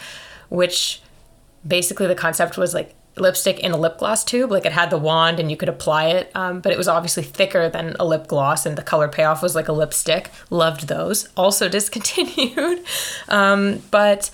which 0.49 1.01
basically 1.67 2.07
the 2.07 2.15
concept 2.15 2.57
was 2.57 2.75
like 2.75 2.95
lipstick 3.17 3.61
in 3.61 3.71
a 3.73 3.77
lip 3.77 3.99
gloss 3.99 4.25
tube 4.25 4.51
like 4.51 4.67
it 4.67 4.73
had 4.73 4.91
the 4.91 4.99
wand 4.99 5.39
and 5.39 5.51
you 5.51 5.57
could 5.57 5.69
apply 5.69 6.07
it 6.07 6.31
um, 6.35 6.61
but 6.61 6.73
it 6.73 6.79
was 6.79 6.89
obviously 6.89 7.23
thicker 7.23 7.69
than 7.69 7.95
a 8.01 8.05
lip 8.05 8.27
gloss 8.27 8.67
and 8.67 8.77
the 8.77 8.83
color 8.83 9.09
payoff 9.09 9.43
was 9.43 9.55
like 9.55 9.69
a 9.69 9.73
lipstick. 9.73 10.31
Loved 10.51 10.89
those. 10.89 11.29
Also 11.37 11.69
discontinued. 11.79 12.85
Um, 13.29 13.83
but 13.91 14.31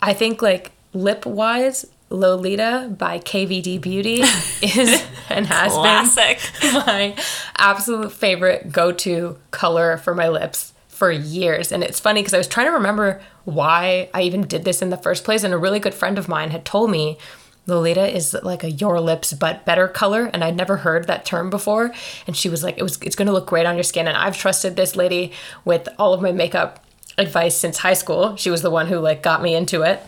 i 0.00 0.12
think 0.12 0.42
like 0.42 0.72
lip 0.92 1.24
wise 1.26 1.86
lolita 2.10 2.94
by 2.98 3.18
kvd 3.18 3.80
beauty 3.80 4.20
is 4.62 5.04
and 5.28 5.46
has 5.46 5.72
Classic. 5.72 6.38
been 6.60 6.74
my 6.86 7.16
absolute 7.56 8.12
favorite 8.12 8.70
go-to 8.72 9.38
color 9.50 9.96
for 9.96 10.14
my 10.14 10.28
lips 10.28 10.72
for 10.88 11.10
years. 11.10 11.72
And 11.72 11.82
it's 11.82 11.98
funny 11.98 12.20
because 12.20 12.34
i 12.34 12.38
was 12.38 12.46
trying 12.48 12.66
to 12.66 12.72
remember 12.72 13.20
why 13.44 14.08
i 14.14 14.22
even 14.22 14.42
did 14.42 14.64
this 14.64 14.82
in 14.82 14.90
the 14.90 14.96
first 14.96 15.24
place 15.24 15.42
and 15.44 15.52
a 15.54 15.58
really 15.58 15.80
good 15.80 15.94
friend 15.94 16.18
of 16.18 16.28
mine 16.28 16.50
had 16.50 16.64
told 16.64 16.90
me 16.90 17.18
lolita 17.66 18.14
is 18.14 18.34
like 18.42 18.62
a 18.62 18.70
your 18.70 19.00
lips 19.00 19.32
but 19.32 19.64
better 19.64 19.88
color 19.88 20.30
and 20.32 20.44
i'd 20.44 20.56
never 20.56 20.78
heard 20.78 21.06
that 21.06 21.24
term 21.24 21.50
before 21.50 21.92
and 22.26 22.36
she 22.36 22.48
was 22.48 22.62
like 22.62 22.76
it 22.78 22.82
was 22.82 22.98
it's 23.02 23.16
going 23.16 23.26
to 23.26 23.32
look 23.32 23.46
great 23.46 23.66
on 23.66 23.74
your 23.76 23.84
skin 23.84 24.06
and 24.06 24.16
i've 24.16 24.36
trusted 24.36 24.76
this 24.76 24.96
lady 24.96 25.32
with 25.64 25.88
all 25.98 26.12
of 26.12 26.20
my 26.20 26.32
makeup 26.32 26.84
advice 27.16 27.56
since 27.56 27.78
high 27.78 27.94
school 27.94 28.36
she 28.36 28.50
was 28.50 28.62
the 28.62 28.70
one 28.70 28.86
who 28.86 28.98
like 28.98 29.22
got 29.22 29.42
me 29.42 29.54
into 29.54 29.82
it 29.82 30.00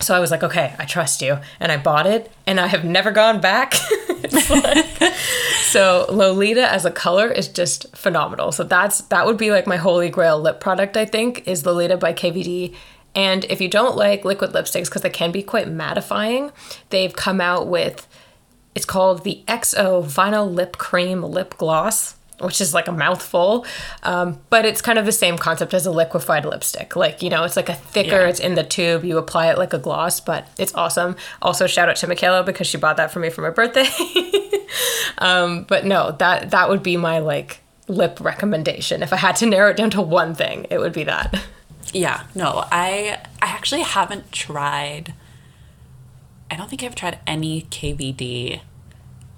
so 0.00 0.14
I 0.14 0.20
was 0.20 0.30
like, 0.30 0.42
okay, 0.42 0.74
I 0.78 0.84
trust 0.84 1.22
you. 1.22 1.38
And 1.58 1.72
I 1.72 1.76
bought 1.76 2.06
it 2.06 2.30
and 2.46 2.60
I 2.60 2.68
have 2.68 2.84
never 2.84 3.10
gone 3.10 3.40
back. 3.40 3.74
Like- 4.50 5.14
so 5.62 6.06
Lolita 6.10 6.70
as 6.70 6.84
a 6.84 6.90
color 6.90 7.28
is 7.30 7.46
just 7.46 7.94
phenomenal. 7.96 8.50
So 8.52 8.64
that's 8.64 9.02
that 9.02 9.26
would 9.26 9.36
be 9.36 9.50
like 9.50 9.66
my 9.66 9.76
holy 9.76 10.08
grail 10.10 10.38
lip 10.40 10.60
product, 10.60 10.96
I 10.96 11.04
think, 11.04 11.46
is 11.46 11.64
Lolita 11.64 11.96
by 11.96 12.12
KVD. 12.12 12.74
And 13.18 13.44
if 13.46 13.60
you 13.60 13.68
don't 13.68 13.96
like 13.96 14.24
liquid 14.24 14.52
lipsticks, 14.52 14.84
because 14.84 15.02
they 15.02 15.10
can 15.10 15.32
be 15.32 15.42
quite 15.42 15.66
mattifying, 15.66 16.52
they've 16.90 17.14
come 17.14 17.40
out 17.40 17.66
with 17.66 18.06
it's 18.74 18.84
called 18.86 19.24
the 19.24 19.42
XO 19.48 20.04
Vinyl 20.04 20.48
Lip 20.54 20.76
Cream 20.78 21.22
Lip 21.22 21.56
Gloss, 21.58 22.14
which 22.38 22.60
is 22.60 22.72
like 22.72 22.86
a 22.86 22.92
mouthful. 22.92 23.66
Um, 24.04 24.38
but 24.50 24.64
it's 24.64 24.80
kind 24.80 25.00
of 25.00 25.04
the 25.04 25.10
same 25.10 25.36
concept 25.36 25.74
as 25.74 25.84
a 25.84 25.90
liquefied 25.90 26.44
lipstick. 26.44 26.94
Like, 26.94 27.20
you 27.20 27.28
know, 27.28 27.42
it's 27.42 27.56
like 27.56 27.68
a 27.68 27.74
thicker, 27.74 28.20
Yeah. 28.20 28.28
it's 28.28 28.38
in 28.38 28.54
the 28.54 28.62
tube, 28.62 29.04
you 29.04 29.18
apply 29.18 29.50
it 29.50 29.58
like 29.58 29.72
a 29.72 29.78
gloss, 29.78 30.20
but 30.20 30.46
it's 30.56 30.72
awesome. 30.76 31.16
Also, 31.42 31.66
shout 31.66 31.88
out 31.88 31.96
to 31.96 32.06
Michaela 32.06 32.44
because 32.44 32.68
she 32.68 32.76
bought 32.78 32.98
that 32.98 33.10
for 33.10 33.18
me 33.18 33.30
for 33.30 33.42
my 33.42 33.50
birthday. 33.50 33.88
um, 35.18 35.64
but 35.64 35.84
no, 35.84 36.12
that 36.20 36.50
that 36.52 36.68
would 36.68 36.82
be 36.84 36.96
my 36.96 37.18
like 37.18 37.60
lip 37.88 38.20
recommendation. 38.20 39.02
If 39.02 39.12
I 39.12 39.16
had 39.16 39.34
to 39.36 39.46
narrow 39.46 39.70
it 39.70 39.76
down 39.76 39.90
to 39.90 40.02
one 40.02 40.34
thing, 40.36 40.66
it 40.70 40.78
would 40.78 40.92
be 40.92 41.04
that. 41.04 41.34
Yeah, 41.92 42.24
no, 42.34 42.64
I 42.70 43.18
I 43.42 43.46
actually 43.46 43.82
haven't 43.82 44.32
tried. 44.32 45.14
I 46.50 46.56
don't 46.56 46.68
think 46.70 46.82
I've 46.82 46.94
tried 46.94 47.18
any 47.26 47.62
KVD 47.62 48.60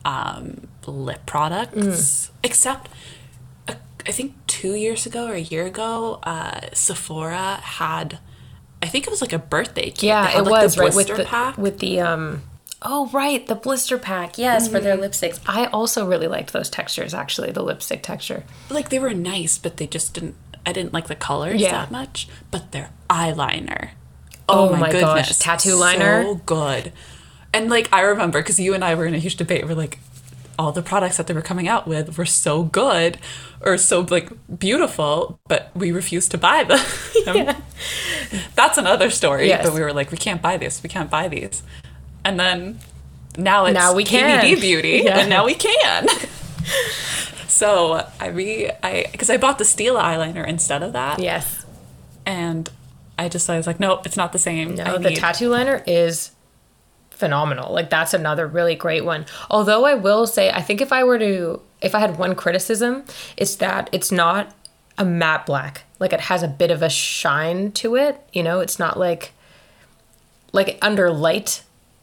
um, 0.04 0.68
lip 0.86 1.26
products 1.26 1.76
Mm. 1.76 2.30
except 2.42 2.88
I 4.06 4.12
think 4.12 4.34
two 4.46 4.74
years 4.74 5.04
ago 5.04 5.26
or 5.26 5.34
a 5.34 5.40
year 5.40 5.66
ago, 5.66 6.20
uh, 6.22 6.60
Sephora 6.72 7.56
had. 7.62 8.18
I 8.82 8.86
think 8.86 9.06
it 9.06 9.10
was 9.10 9.20
like 9.20 9.34
a 9.34 9.38
birthday 9.38 9.90
kit. 9.90 10.04
Yeah, 10.04 10.38
it 10.38 10.42
like, 10.42 10.62
was 10.62 10.74
the 10.74 10.80
right 10.80 10.86
with 10.86 10.94
blister 11.08 11.16
the 11.18 11.24
pack. 11.28 11.58
with 11.58 11.78
the 11.80 12.00
um. 12.00 12.42
Oh 12.82 13.10
right, 13.12 13.46
the 13.46 13.54
blister 13.54 13.98
pack. 13.98 14.38
Yes, 14.38 14.68
for 14.68 14.80
their 14.80 14.96
lipsticks. 14.96 15.38
I 15.46 15.66
also 15.66 16.06
really 16.06 16.26
liked 16.28 16.54
those 16.54 16.70
textures. 16.70 17.12
Actually, 17.12 17.50
the 17.50 17.62
lipstick 17.62 18.02
texture. 18.02 18.44
like 18.70 18.88
they 18.88 18.98
were 18.98 19.12
nice, 19.12 19.58
but 19.58 19.76
they 19.76 19.86
just 19.86 20.14
didn't. 20.14 20.34
I 20.66 20.72
didn't 20.72 20.92
like 20.92 21.06
the 21.08 21.14
colors 21.14 21.60
Yeah. 21.60 21.72
that 21.72 21.90
much. 21.90 22.28
But 22.50 22.72
their 22.72 22.90
eyeliner, 23.08 23.90
Oh 24.48 24.68
oh, 24.68 24.72
my, 24.72 24.80
my 24.80 24.92
gosh, 24.92 25.00
goodness, 25.28 25.38
tattoo 25.38 25.74
liner? 25.76 26.22
so 26.24 26.34
good. 26.46 26.92
And 27.52 27.68
like 27.70 27.88
I 27.92 28.00
remember 28.02 28.40
because 28.40 28.60
you 28.60 28.74
and 28.74 28.84
I 28.84 28.94
were 28.94 29.06
in 29.06 29.14
a 29.14 29.18
huge 29.18 29.36
debate. 29.36 29.66
We're 29.66 29.74
like, 29.74 29.98
all 30.58 30.72
the 30.72 30.82
products 30.82 31.16
that 31.16 31.26
they 31.26 31.32
were 31.34 31.40
coming 31.40 31.68
out 31.68 31.86
with 31.88 32.18
were 32.18 32.26
so 32.26 32.64
good 32.64 33.18
or 33.62 33.78
so 33.78 34.00
like 34.10 34.30
beautiful, 34.58 35.38
but 35.48 35.70
we 35.74 35.90
refused 35.90 36.30
to 36.32 36.38
buy 36.38 36.64
them. 36.64 36.78
yeah. 37.26 37.58
That's 38.54 38.76
another 38.76 39.08
story. 39.10 39.48
Yes. 39.48 39.64
But 39.64 39.74
we 39.74 39.80
were 39.80 39.92
like, 39.94 40.10
we 40.12 40.18
can't 40.18 40.42
buy 40.42 40.58
this. 40.58 40.82
We 40.82 40.88
can't 40.90 41.10
buy 41.10 41.28
these. 41.28 41.62
And 42.24 42.38
then 42.38 42.78
now 43.38 43.64
it's 43.66 43.74
Now 43.74 43.94
we 43.94 44.04
can. 44.04 44.44
KVD 44.44 44.60
beauty, 44.60 45.02
Yeah. 45.04 45.20
and 45.20 45.30
now 45.30 45.46
we 45.46 45.54
can. 45.54 46.06
So 47.60 48.06
I 48.18 48.26
re 48.28 48.70
I 48.82 49.06
because 49.12 49.30
I 49.30 49.36
bought 49.36 49.58
the 49.58 49.64
Stila 49.64 50.00
eyeliner 50.02 50.46
instead 50.46 50.82
of 50.82 50.92
that, 50.94 51.18
Yes. 51.20 51.64
and 52.26 52.68
I 53.18 53.28
just 53.28 53.48
I 53.50 53.56
was 53.58 53.66
like, 53.66 53.78
nope, 53.80 54.06
it's 54.06 54.16
not 54.16 54.32
the 54.32 54.38
same. 54.38 54.74
No, 54.76 54.84
I 54.84 54.98
the 54.98 55.10
need- 55.10 55.16
tattoo 55.16 55.48
liner 55.50 55.82
is 55.86 56.30
phenomenal. 57.10 57.72
Like 57.72 57.90
that's 57.90 58.14
another 58.14 58.46
really 58.46 58.74
great 58.74 59.04
one. 59.04 59.26
Although 59.50 59.84
I 59.84 59.94
will 59.94 60.26
say, 60.26 60.50
I 60.50 60.62
think 60.62 60.80
if 60.80 60.90
I 60.92 61.04
were 61.04 61.18
to, 61.18 61.60
if 61.82 61.94
I 61.94 61.98
had 62.00 62.18
one 62.18 62.34
criticism, 62.34 63.04
it's 63.36 63.56
that 63.56 63.90
it's 63.92 64.10
not 64.10 64.54
a 64.96 65.04
matte 65.04 65.44
black. 65.46 65.84
Like 65.98 66.12
it 66.14 66.20
has 66.22 66.42
a 66.42 66.48
bit 66.48 66.70
of 66.70 66.82
a 66.82 66.88
shine 66.88 67.72
to 67.72 67.94
it. 67.96 68.20
You 68.32 68.42
know, 68.42 68.60
it's 68.60 68.78
not 68.78 68.98
like 68.98 69.32
like 70.52 70.78
under 70.82 71.10
light 71.10 71.62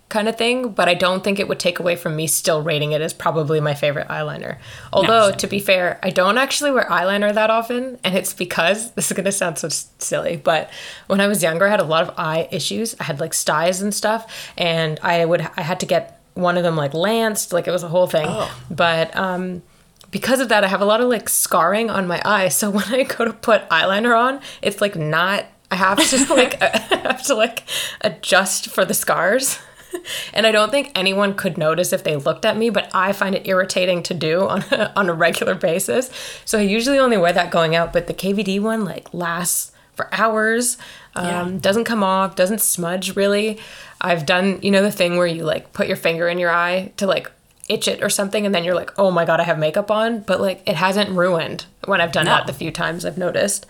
kind 0.10 0.30
of 0.30 0.38
thing. 0.38 0.70
But 0.70 0.88
I 0.88 0.94
don't 0.94 1.24
think 1.24 1.40
it 1.40 1.48
would 1.48 1.60
take 1.60 1.80
away 1.80 1.96
from 1.96 2.16
me 2.16 2.28
still 2.28 2.62
rating 2.62 2.92
it 2.92 3.02
as 3.02 3.14
probably 3.14 3.60
my 3.60 3.74
favorite 3.74 4.08
eyeliner. 4.08 4.58
Although 4.94 5.30
same. 5.30 5.38
to 5.40 5.48
be 5.48 5.60
fair, 5.60 6.00
I 6.04 6.10
don't 6.10 6.38
actually 6.38 6.72
wear 6.72 6.86
eyeliner 6.86 7.34
that 7.34 7.50
often, 7.50 8.00
and 8.04 8.16
it's 8.16 8.34
because 8.34 8.92
this 8.96 9.12
is 9.12 9.16
gonna 9.16 9.32
sound 9.32 9.58
so 9.58 9.68
s- 9.68 9.90
silly, 10.00 10.38
but 10.38 10.70
when 11.08 11.22
I 11.22 11.28
was 11.28 11.44
younger, 11.44 11.68
I 11.68 11.70
had 11.70 11.80
a 11.80 11.84
lot 11.86 12.04
of 12.08 12.14
eye 12.18 12.48
issues. 12.52 12.96
I 13.00 13.04
had 13.04 13.20
like 13.20 13.34
styes 13.34 13.82
and 13.82 13.94
stuff, 13.94 14.52
and 14.58 15.00
I 15.02 15.26
would 15.26 15.42
I 15.56 15.62
had 15.62 15.80
to 15.82 15.86
get 15.86 16.22
one 16.34 16.56
of 16.58 16.64
them 16.64 16.76
like 16.76 16.94
lanced, 16.94 17.52
like 17.52 17.68
it 17.68 17.72
was 17.72 17.84
a 17.84 17.88
whole 17.88 18.08
thing. 18.08 18.28
But 18.70 19.16
um, 19.16 19.64
because 20.12 20.40
of 20.40 20.50
that, 20.50 20.64
I 20.64 20.68
have 20.68 20.82
a 20.82 20.86
lot 20.86 21.02
of 21.02 21.10
like 21.10 21.28
scarring 21.30 21.90
on 21.90 22.08
my 22.08 22.22
eye. 22.24 22.50
So 22.50 22.70
when 22.78 22.86
I 22.94 23.04
go 23.04 23.26
to 23.26 23.34
put 23.34 23.68
eyeliner 23.70 24.18
on, 24.18 24.40
it's 24.62 24.82
like 24.82 24.96
not. 24.96 25.46
I 25.70 25.76
have 25.76 25.98
to 26.10 26.34
like 26.34 26.62
I 26.62 26.78
have 26.78 27.24
to 27.24 27.36
like 27.36 27.64
adjust 28.02 28.70
for 28.70 28.86
the 28.86 28.94
scars. 28.94 29.60
And 30.34 30.46
I 30.46 30.52
don't 30.52 30.70
think 30.72 30.92
anyone 30.96 31.34
could 31.34 31.58
notice 31.58 31.94
if 31.94 32.04
they 32.04 32.16
looked 32.16 32.46
at 32.46 32.58
me, 32.58 32.70
but 32.70 32.90
I 32.94 33.12
find 33.14 33.34
it 33.36 33.48
irritating 33.48 34.04
to 34.04 34.14
do 34.14 34.48
on 34.48 34.64
a, 34.72 34.92
on 35.00 35.10
a 35.10 35.14
regular 35.14 35.56
basis. 35.56 36.10
So 36.46 36.60
I 36.60 36.62
usually 36.62 37.00
only 37.00 37.18
wear 37.18 37.34
that 37.34 37.52
going 37.52 37.76
out, 37.76 37.94
but 37.94 38.08
the 38.08 38.14
KVD 38.14 38.60
one 38.62 38.86
like 38.86 39.14
lasts 39.14 39.72
for 39.96 40.10
hours. 40.14 40.78
Um, 41.16 41.26
Yeah. 41.26 41.60
Doesn't 41.60 41.86
come 41.86 42.04
off, 42.04 42.36
doesn't 42.36 42.62
smudge 42.62 43.16
really. 43.16 43.60
I've 44.00 44.26
done, 44.28 44.60
you 44.62 44.70
know, 44.70 44.84
the 44.84 44.92
thing 44.92 45.18
where 45.18 45.26
you 45.28 45.44
like 45.44 45.74
put 45.74 45.88
your 45.88 45.98
finger 45.98 46.28
in 46.28 46.38
your 46.38 46.52
eye 46.52 46.92
to 46.98 47.08
like 47.08 47.32
itch 47.68 47.88
it 47.88 48.02
or 48.04 48.10
something, 48.10 48.46
and 48.46 48.54
then 48.56 48.64
you're 48.64 48.76
like, 48.76 48.92
oh 49.00 49.10
my 49.12 49.26
god, 49.26 49.40
I 49.40 49.44
have 49.44 49.58
makeup 49.60 49.90
on. 49.90 50.20
But 50.22 50.40
like 50.40 50.62
it 50.68 50.76
hasn't 50.76 51.10
ruined 51.10 51.66
when 51.86 52.00
I've 52.00 52.12
done 52.12 52.26
No. 52.26 52.32
that 52.36 52.46
the 52.48 52.54
few 52.54 52.72
times 52.72 53.06
I've 53.06 53.18
noticed. 53.18 53.66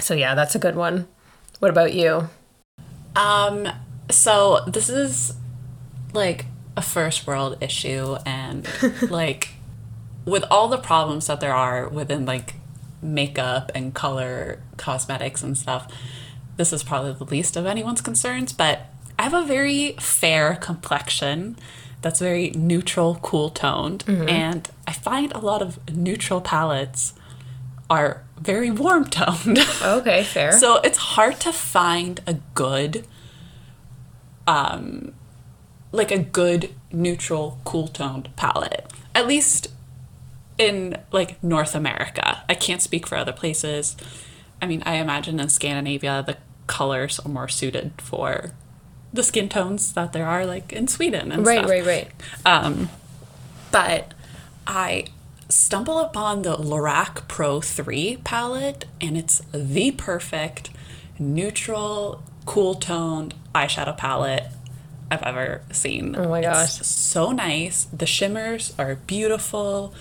So 0.00 0.14
yeah, 0.14 0.34
that's 0.34 0.54
a 0.54 0.58
good 0.58 0.76
one. 0.76 1.06
What 1.58 1.70
about 1.70 1.92
you? 1.94 2.28
Um, 3.14 3.68
so 4.10 4.60
this 4.66 4.88
is 4.88 5.34
like 6.12 6.46
a 6.76 6.82
first 6.82 7.26
world 7.26 7.58
issue, 7.60 8.16
and 8.26 8.68
like 9.10 9.50
with 10.24 10.44
all 10.50 10.68
the 10.68 10.78
problems 10.78 11.26
that 11.28 11.40
there 11.40 11.54
are 11.54 11.88
within 11.88 12.26
like 12.26 12.54
makeup 13.02 13.70
and 13.74 13.94
color 13.94 14.60
cosmetics 14.76 15.42
and 15.42 15.56
stuff, 15.56 15.92
this 16.56 16.72
is 16.72 16.82
probably 16.82 17.12
the 17.12 17.24
least 17.24 17.56
of 17.56 17.66
anyone's 17.66 18.00
concerns. 18.00 18.52
But 18.52 18.86
I 19.18 19.24
have 19.24 19.34
a 19.34 19.44
very 19.44 19.92
fair 19.92 20.56
complexion 20.56 21.56
that's 22.02 22.20
very 22.20 22.50
neutral, 22.50 23.18
cool 23.22 23.50
toned, 23.50 24.04
mm-hmm. 24.06 24.28
and 24.28 24.70
I 24.86 24.92
find 24.92 25.32
a 25.32 25.38
lot 25.38 25.62
of 25.62 25.78
neutral 25.90 26.40
palettes 26.40 27.14
are 27.88 28.22
very 28.38 28.70
warm 28.70 29.04
toned. 29.06 29.58
Okay, 29.82 30.24
fair. 30.24 30.52
So 30.52 30.76
it's 30.78 30.98
hard 30.98 31.40
to 31.40 31.52
find 31.52 32.20
a 32.26 32.34
good, 32.54 33.06
um, 34.46 35.14
like 35.92 36.10
a 36.10 36.18
good 36.18 36.74
neutral, 36.92 37.58
cool 37.64 37.88
toned 37.88 38.34
palette. 38.36 38.92
At 39.14 39.26
least 39.26 39.68
in 40.58 40.96
like 41.12 41.42
North 41.42 41.74
America. 41.74 42.42
I 42.48 42.54
can't 42.54 42.82
speak 42.82 43.06
for 43.06 43.16
other 43.16 43.32
places. 43.32 43.96
I 44.60 44.66
mean, 44.66 44.82
I 44.86 44.94
imagine 44.94 45.38
in 45.40 45.48
Scandinavia 45.48 46.24
the 46.26 46.36
colors 46.66 47.18
are 47.20 47.28
more 47.28 47.48
suited 47.48 47.92
for 47.98 48.52
the 49.12 49.22
skin 49.22 49.48
tones 49.48 49.92
that 49.92 50.12
there 50.12 50.26
are 50.26 50.44
like 50.46 50.72
in 50.72 50.88
Sweden 50.88 51.32
and 51.32 51.46
right, 51.46 51.58
stuff. 51.58 51.70
right, 51.70 51.86
right. 51.86 52.10
Um, 52.44 52.90
but 53.70 54.14
I 54.66 55.06
stumble 55.48 55.98
upon 55.98 56.42
the 56.42 56.56
Lorac 56.56 57.28
Pro 57.28 57.60
3 57.60 58.18
palette, 58.24 58.84
and 59.00 59.16
it's 59.16 59.42
the 59.52 59.92
perfect 59.92 60.70
neutral, 61.18 62.22
cool 62.46 62.74
toned 62.74 63.34
eyeshadow 63.54 63.96
palette 63.96 64.44
I've 65.10 65.22
ever 65.22 65.62
seen. 65.70 66.16
Oh 66.16 66.28
my 66.28 66.40
gosh. 66.40 66.80
It's 66.80 66.88
so 66.88 67.30
nice. 67.32 67.84
The 67.84 68.06
shimmers 68.06 68.74
are 68.78 68.94
beautiful. 68.94 69.94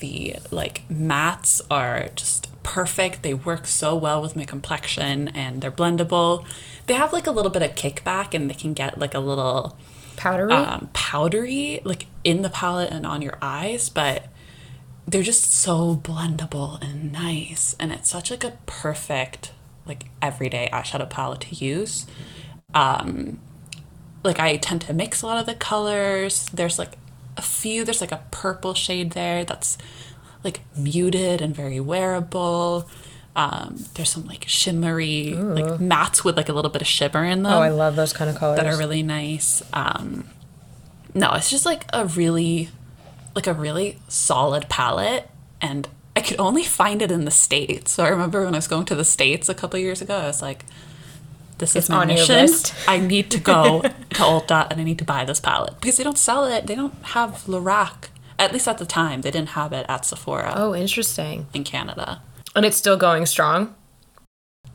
The 0.00 0.36
like 0.50 0.82
mattes 0.88 1.60
are 1.70 2.08
just 2.14 2.48
perfect. 2.62 3.22
They 3.22 3.34
work 3.34 3.66
so 3.66 3.94
well 3.96 4.22
with 4.22 4.36
my 4.36 4.44
complexion 4.44 5.28
and 5.28 5.60
they're 5.60 5.70
blendable. 5.70 6.44
They 6.86 6.94
have 6.94 7.12
like 7.12 7.26
a 7.26 7.30
little 7.30 7.50
bit 7.50 7.62
of 7.62 7.74
kickback 7.74 8.34
and 8.34 8.48
they 8.48 8.54
can 8.54 8.72
get 8.74 8.98
like 8.98 9.14
a 9.14 9.20
little 9.20 9.76
Powdery. 10.16 10.52
um, 10.52 10.90
powdery, 10.92 11.80
like 11.84 12.06
in 12.24 12.42
the 12.42 12.50
palette 12.50 12.90
and 12.90 13.06
on 13.06 13.22
your 13.22 13.38
eyes, 13.40 13.88
but 13.88 14.26
they're 15.06 15.22
just 15.22 15.52
so 15.52 15.96
blendable 15.96 16.82
and 16.82 17.12
nice. 17.12 17.76
And 17.78 17.92
it's 17.92 18.10
such 18.10 18.30
like 18.30 18.44
a 18.44 18.58
perfect, 18.66 19.52
like 19.88 20.06
everyday 20.22 20.68
eyeshadow 20.72 21.08
palette 21.08 21.40
to 21.40 21.54
use. 21.54 22.06
Um, 22.74 23.40
like 24.22 24.38
I 24.38 24.56
tend 24.56 24.82
to 24.82 24.92
mix 24.92 25.22
a 25.22 25.26
lot 25.26 25.38
of 25.38 25.46
the 25.46 25.54
colors. 25.54 26.48
There's 26.52 26.78
like 26.78 26.98
a 27.36 27.42
few, 27.42 27.84
there's 27.84 28.00
like 28.00 28.12
a 28.12 28.22
purple 28.30 28.74
shade 28.74 29.12
there 29.12 29.44
that's 29.44 29.78
like 30.44 30.60
muted 30.76 31.40
and 31.40 31.54
very 31.54 31.80
wearable. 31.80 32.88
Um, 33.36 33.84
there's 33.94 34.10
some 34.10 34.26
like 34.26 34.44
shimmery, 34.48 35.32
like 35.32 35.80
mattes 35.80 36.24
with 36.24 36.36
like 36.36 36.48
a 36.48 36.52
little 36.52 36.70
bit 36.70 36.82
of 36.82 36.88
shimmer 36.88 37.24
in 37.24 37.44
them 37.44 37.52
oh, 37.52 37.60
I 37.60 37.68
love 37.68 37.94
those 37.94 38.12
kind 38.12 38.28
of 38.28 38.36
colors. 38.36 38.58
that 38.58 38.66
are 38.66 38.76
really 38.76 39.02
nice. 39.02 39.62
Um, 39.72 40.28
no, 41.14 41.32
it's 41.34 41.48
just 41.48 41.64
like 41.64 41.84
a 41.92 42.06
really, 42.06 42.70
like 43.36 43.46
a 43.46 43.52
really 43.52 43.98
solid 44.08 44.68
palette, 44.68 45.30
and 45.60 45.88
I 46.18 46.20
could 46.20 46.40
only 46.40 46.64
find 46.64 47.00
it 47.00 47.12
in 47.12 47.24
the 47.26 47.30
states. 47.30 47.92
So 47.92 48.02
I 48.04 48.08
remember 48.08 48.44
when 48.44 48.52
I 48.52 48.58
was 48.58 48.66
going 48.66 48.86
to 48.86 48.96
the 48.96 49.04
states 49.04 49.48
a 49.48 49.54
couple 49.54 49.78
years 49.78 50.02
ago, 50.02 50.16
I 50.16 50.26
was 50.26 50.42
like, 50.42 50.64
"This 51.58 51.70
is 51.70 51.76
It's 51.76 51.88
my 51.88 51.98
on 51.98 52.08
your 52.08 52.18
mission. 52.18 52.34
list." 52.34 52.74
I 52.88 52.98
need 52.98 53.30
to 53.30 53.38
go 53.38 53.82
to 54.18 54.22
Ulta 54.32 54.66
and 54.68 54.80
I 54.80 54.82
need 54.82 54.98
to 54.98 55.04
buy 55.04 55.24
this 55.24 55.38
palette 55.38 55.80
because 55.80 55.96
they 55.96 56.02
don't 56.02 56.18
sell 56.18 56.44
it. 56.44 56.66
They 56.66 56.74
don't 56.74 56.94
have 57.14 57.44
Lorac. 57.46 58.08
At 58.36 58.52
least 58.52 58.66
at 58.66 58.78
the 58.78 58.84
time, 58.86 59.20
they 59.20 59.30
didn't 59.30 59.50
have 59.50 59.72
it 59.72 59.86
at 59.88 60.04
Sephora 60.04 60.54
oh, 60.56 60.74
interesting. 60.74 61.46
in 61.54 61.62
Canada. 61.62 62.20
And 62.56 62.64
it's 62.66 62.76
still 62.76 62.96
going 62.96 63.24
strong. 63.26 63.76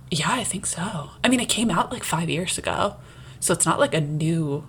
Yeah, 0.10 0.32
I 0.32 0.46
think 0.46 0.66
so. 0.66 1.10
I 1.26 1.28
mean, 1.28 1.42
it 1.42 1.50
came 1.50 1.70
out 1.70 1.92
like 1.92 2.06
five 2.06 2.30
years 2.30 2.58
ago, 2.58 2.96
so 3.42 3.54
it's 3.54 3.66
not 3.66 3.80
like 3.80 3.94
a 3.94 4.00
new 4.02 4.64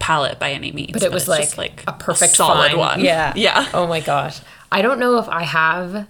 palette 0.00 0.40
by 0.40 0.50
any 0.50 0.72
means. 0.72 0.92
but 0.92 1.02
it 1.04 1.12
was 1.12 1.28
like, 1.28 1.56
like 1.56 1.84
a 1.86 1.92
perfect 1.92 2.34
solid 2.34 2.68
find. 2.68 2.78
one. 2.78 3.00
Yeah. 3.00 3.32
yeah. 3.36 3.68
Oh 3.72 3.86
my 3.86 4.00
gosh. 4.00 4.40
I 4.72 4.82
don't 4.82 4.98
know 4.98 5.18
if 5.18 5.28
I 5.28 5.44
have 5.44 6.08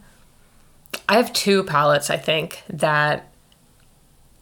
I 1.09 1.15
have 1.17 1.33
two 1.33 1.65
palettes 1.65 2.09
I 2.09 2.17
think 2.17 2.63
that 2.69 3.31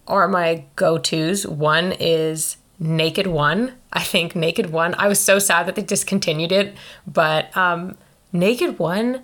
are 0.06 0.28
my 0.28 0.64
go-tos. 0.76 1.46
One 1.46 1.92
is 1.98 2.56
Naked 2.78 3.26
One. 3.26 3.72
I 3.92 4.02
think 4.02 4.36
Naked 4.36 4.70
One. 4.70 4.94
I 4.98 5.08
was 5.08 5.18
so 5.18 5.38
sad 5.38 5.66
that 5.66 5.74
they 5.74 5.82
discontinued 5.82 6.52
it, 6.52 6.76
but 7.06 7.54
um 7.56 7.96
Naked 8.32 8.78
One 8.78 9.22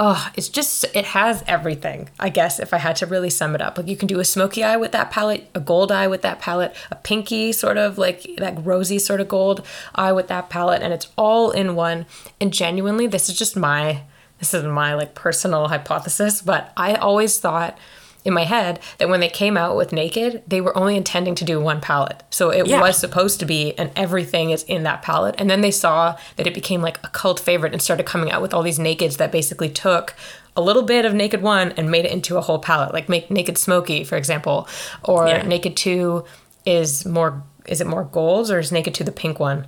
Oh, 0.00 0.30
it's 0.36 0.48
just 0.48 0.84
it 0.94 1.06
has 1.06 1.42
everything. 1.48 2.08
I 2.20 2.28
guess 2.28 2.60
if 2.60 2.72
I 2.72 2.78
had 2.78 2.94
to 2.96 3.06
really 3.06 3.30
sum 3.30 3.56
it 3.56 3.60
up, 3.60 3.76
like 3.76 3.88
you 3.88 3.96
can 3.96 4.06
do 4.06 4.20
a 4.20 4.24
smoky 4.24 4.62
eye 4.62 4.76
with 4.76 4.92
that 4.92 5.10
palette, 5.10 5.48
a 5.56 5.60
gold 5.60 5.90
eye 5.90 6.06
with 6.06 6.22
that 6.22 6.38
palette, 6.38 6.74
a 6.92 6.94
pinky 6.94 7.50
sort 7.50 7.76
of 7.76 7.98
like 7.98 8.24
that 8.38 8.64
rosy 8.64 9.00
sort 9.00 9.20
of 9.20 9.26
gold 9.26 9.66
eye 9.96 10.12
with 10.12 10.28
that 10.28 10.50
palette, 10.50 10.82
and 10.82 10.92
it's 10.92 11.08
all 11.18 11.50
in 11.50 11.74
one. 11.74 12.06
And 12.40 12.52
genuinely, 12.52 13.08
this 13.08 13.28
is 13.28 13.36
just 13.36 13.56
my 13.56 14.02
this 14.38 14.54
is 14.54 14.62
my 14.62 14.94
like 14.94 15.16
personal 15.16 15.66
hypothesis, 15.66 16.42
but 16.42 16.72
I 16.76 16.94
always 16.94 17.40
thought 17.40 17.76
in 18.24 18.34
my 18.34 18.44
head 18.44 18.80
that 18.98 19.08
when 19.08 19.20
they 19.20 19.28
came 19.28 19.56
out 19.56 19.76
with 19.76 19.92
Naked, 19.92 20.42
they 20.46 20.60
were 20.60 20.76
only 20.76 20.96
intending 20.96 21.34
to 21.36 21.44
do 21.44 21.60
one 21.60 21.80
palette. 21.80 22.22
So 22.30 22.50
it 22.50 22.66
Yeah. 22.66 22.80
was 22.80 22.98
supposed 22.98 23.40
to 23.40 23.46
be, 23.46 23.74
and 23.78 23.90
everything 23.96 24.50
is 24.50 24.62
in 24.64 24.82
that 24.82 25.02
palette. 25.02 25.34
And 25.38 25.48
then 25.48 25.60
they 25.60 25.70
saw 25.70 26.16
that 26.36 26.46
it 26.46 26.54
became 26.54 26.82
like 26.82 26.98
a 27.04 27.08
cult 27.08 27.38
favorite 27.40 27.72
and 27.72 27.80
started 27.80 28.04
coming 28.06 28.30
out 28.30 28.42
with 28.42 28.52
all 28.52 28.62
these 28.62 28.78
nakeds 28.78 29.16
that 29.18 29.32
basically 29.32 29.68
took 29.70 30.14
a 30.56 30.60
little 30.60 30.82
bit 30.82 31.04
of 31.04 31.14
Naked 31.14 31.40
One 31.40 31.72
and 31.76 31.90
made 31.90 32.04
it 32.04 32.10
into 32.10 32.36
a 32.36 32.40
whole 32.40 32.58
palette, 32.58 32.92
like 32.92 33.08
make 33.08 33.30
Naked 33.30 33.56
Smoky, 33.56 34.02
for 34.02 34.16
example, 34.16 34.68
or 35.04 35.28
Yeah. 35.28 35.42
Naked 35.42 35.76
Two 35.76 36.24
is 36.66 37.06
more. 37.06 37.42
Is 37.66 37.80
it 37.80 37.86
more 37.86 38.02
golds 38.04 38.50
or 38.50 38.58
is 38.58 38.72
Naked 38.72 38.94
Two 38.94 39.04
the 39.04 39.12
pink 39.12 39.38
one? 39.38 39.66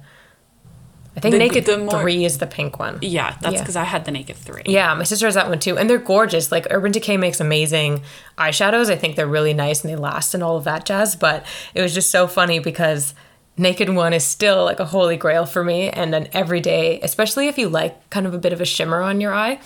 I 1.16 1.20
think 1.20 1.32
The- 1.32 1.38
Naked 1.38 1.64
the 1.66 1.78
more- 1.78 2.00
3 2.00 2.24
is 2.24 2.38
the 2.38 2.46
pink 2.46 2.78
one. 2.78 2.98
Yeah, 3.02 3.34
that's 3.40 3.54
Yeah. 3.54 3.60
because 3.60 3.76
I 3.76 3.84
had 3.84 4.04
the 4.04 4.10
Naked 4.12 4.36
3. 4.36 4.62
Yeah, 4.66 4.94
my 4.94 5.02
sister 5.04 5.26
has 5.26 5.34
that 5.34 5.48
one 5.48 5.58
too. 5.58 5.76
And 5.76 5.90
they're 5.90 5.98
gorgeous. 5.98 6.52
Like 6.52 6.66
Urban 6.70 6.92
Decay 6.92 7.16
makes 7.16 7.40
amazing 7.40 8.02
eyeshadows. 8.38 8.90
I 8.90 8.96
think 8.96 9.16
they're 9.16 9.26
really 9.26 9.52
nice 9.54 9.82
and 9.82 9.92
they 9.92 9.96
last 9.96 10.34
and 10.34 10.42
all 10.42 10.56
of 10.56 10.64
that 10.64 10.84
jazz. 10.84 11.16
But 11.16 11.44
it 11.74 11.82
was 11.82 11.92
just 11.94 12.10
so 12.10 12.26
funny 12.28 12.58
because 12.60 13.14
Naked 13.56 13.90
One 13.90 14.12
is 14.12 14.24
still 14.24 14.64
like 14.64 14.78
a 14.80 14.84
holy 14.86 15.16
grail 15.16 15.44
for 15.46 15.64
me 15.64 15.90
and 15.90 16.14
an 16.14 16.28
everyday, 16.32 17.00
especially 17.02 17.48
if 17.48 17.58
you 17.58 17.68
like 17.68 18.08
kind 18.10 18.26
of 18.26 18.32
a 18.32 18.38
bit 18.38 18.52
of 18.52 18.60
a 18.60 18.64
shimmer 18.64 19.02
on 19.02 19.20
your 19.20 19.34
eye. 19.34 19.58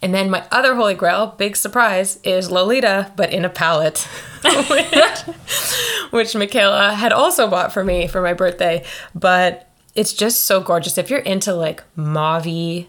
And 0.00 0.14
then 0.14 0.30
my 0.30 0.44
other 0.52 0.74
holy 0.74 0.94
grail, 0.94 1.34
big 1.38 1.56
surprise, 1.56 2.18
is 2.24 2.50
Lolita, 2.50 3.10
but 3.16 3.32
in 3.32 3.44
a 3.44 3.48
palette, 3.48 4.06
which, 4.70 5.20
which 6.10 6.34
Michaela 6.36 6.92
had 6.94 7.12
also 7.12 7.48
bought 7.48 7.72
for 7.72 7.82
me 7.84 8.06
for 8.06 8.20
my 8.20 8.34
birthday. 8.34 8.84
But 9.14 9.66
it's 9.94 10.12
just 10.12 10.42
so 10.42 10.60
gorgeous. 10.60 10.98
If 10.98 11.10
you're 11.10 11.20
into 11.20 11.54
like 11.54 11.84
mauve 11.96 12.46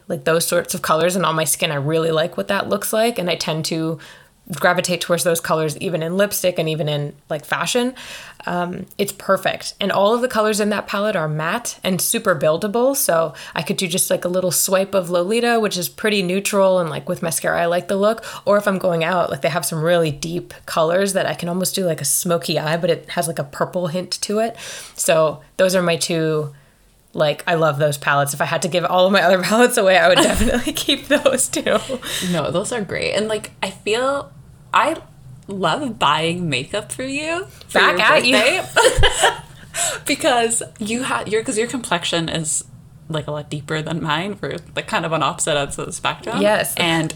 like 0.07 0.23
those 0.23 0.47
sorts 0.47 0.73
of 0.73 0.81
colors, 0.81 1.15
and 1.15 1.25
on 1.25 1.35
my 1.35 1.43
skin, 1.43 1.71
I 1.71 1.75
really 1.75 2.11
like 2.11 2.37
what 2.37 2.47
that 2.47 2.69
looks 2.69 2.91
like. 2.91 3.19
And 3.19 3.29
I 3.29 3.35
tend 3.35 3.65
to 3.65 3.99
gravitate 4.53 5.01
towards 5.01 5.23
those 5.23 5.39
colors 5.39 5.75
even 5.77 6.03
in 6.03 6.17
lipstick 6.17 6.59
and 6.59 6.69
even 6.69 6.87
in 6.87 7.15
like 7.29 7.43
fashion. 7.43 7.95
Um, 8.45 8.85
it's 8.97 9.11
perfect. 9.11 9.73
And 9.79 9.91
all 9.91 10.13
of 10.13 10.21
the 10.21 10.27
colors 10.27 10.59
in 10.59 10.69
that 10.69 10.85
palette 10.85 11.15
are 11.15 11.27
matte 11.27 11.79
and 11.83 11.99
super 11.99 12.35
buildable. 12.35 12.95
So 12.95 13.33
I 13.55 13.63
could 13.63 13.77
do 13.77 13.87
just 13.87 14.11
like 14.11 14.23
a 14.23 14.27
little 14.27 14.51
swipe 14.51 14.93
of 14.93 15.09
Lolita, 15.09 15.59
which 15.59 15.77
is 15.77 15.89
pretty 15.89 16.21
neutral 16.21 16.77
and 16.79 16.91
like 16.91 17.09
with 17.09 17.23
mascara, 17.23 17.59
I 17.59 17.65
like 17.65 17.87
the 17.87 17.95
look. 17.95 18.23
Or 18.45 18.57
if 18.57 18.67
I'm 18.67 18.77
going 18.77 19.03
out, 19.03 19.31
like 19.31 19.41
they 19.41 19.49
have 19.49 19.65
some 19.65 19.81
really 19.81 20.11
deep 20.11 20.53
colors 20.67 21.13
that 21.13 21.25
I 21.25 21.33
can 21.33 21.49
almost 21.49 21.73
do 21.73 21.85
like 21.85 22.01
a 22.01 22.05
smoky 22.05 22.59
eye, 22.59 22.77
but 22.77 22.91
it 22.91 23.09
has 23.09 23.27
like 23.27 23.39
a 23.39 23.43
purple 23.43 23.87
hint 23.87 24.11
to 24.21 24.39
it. 24.39 24.55
So 24.95 25.41
those 25.57 25.75
are 25.75 25.81
my 25.81 25.95
two 25.95 26.53
like 27.15 27.43
I 27.47 27.56
love 27.56 27.80
those 27.80 27.97
palettes. 27.97 28.34
If 28.34 28.41
I 28.41 28.45
had 28.45 28.62
to 28.63 28.67
give 28.67 28.86
all 28.86 29.08
of 29.08 29.12
my 29.12 29.23
other 29.23 29.41
palettes 29.43 29.78
away, 29.78 29.97
I 29.97 30.10
would 30.10 30.17
definitely 30.17 30.73
keep 30.73 31.08
those 31.08 31.47
too. 31.47 31.78
No, 32.30 32.51
those 32.51 32.71
are 32.71 32.82
great. 32.82 33.13
And 33.13 33.28
like 33.28 33.51
I 33.63 33.71
feel 33.71 34.32
I 34.73 35.01
love 35.47 35.97
buying 35.97 36.49
makeup 36.49 36.91
for 36.91 37.04
you. 37.04 37.45
For 37.67 37.80
Back 37.80 37.99
at 37.99 38.25
you. 38.25 38.62
because 40.06 40.62
you 40.78 41.04
have 41.04 41.28
your 41.28 41.41
because 41.41 41.58
your 41.58 41.67
complexion 41.67 42.30
is 42.30 42.65
like 43.08 43.28
a 43.28 43.32
lot 43.32 43.49
deeper 43.49 43.82
than 43.82 44.04
mine. 44.04 44.38
We're 44.41 44.58
like 44.75 44.88
kind 44.88 45.06
of 45.06 45.13
an 45.13 45.23
opposite 45.23 45.58
ends 45.58 45.80
of 45.80 45.86
the 45.86 45.93
spectrum. 45.93 46.41
Yes. 46.41 46.75
And 46.75 47.13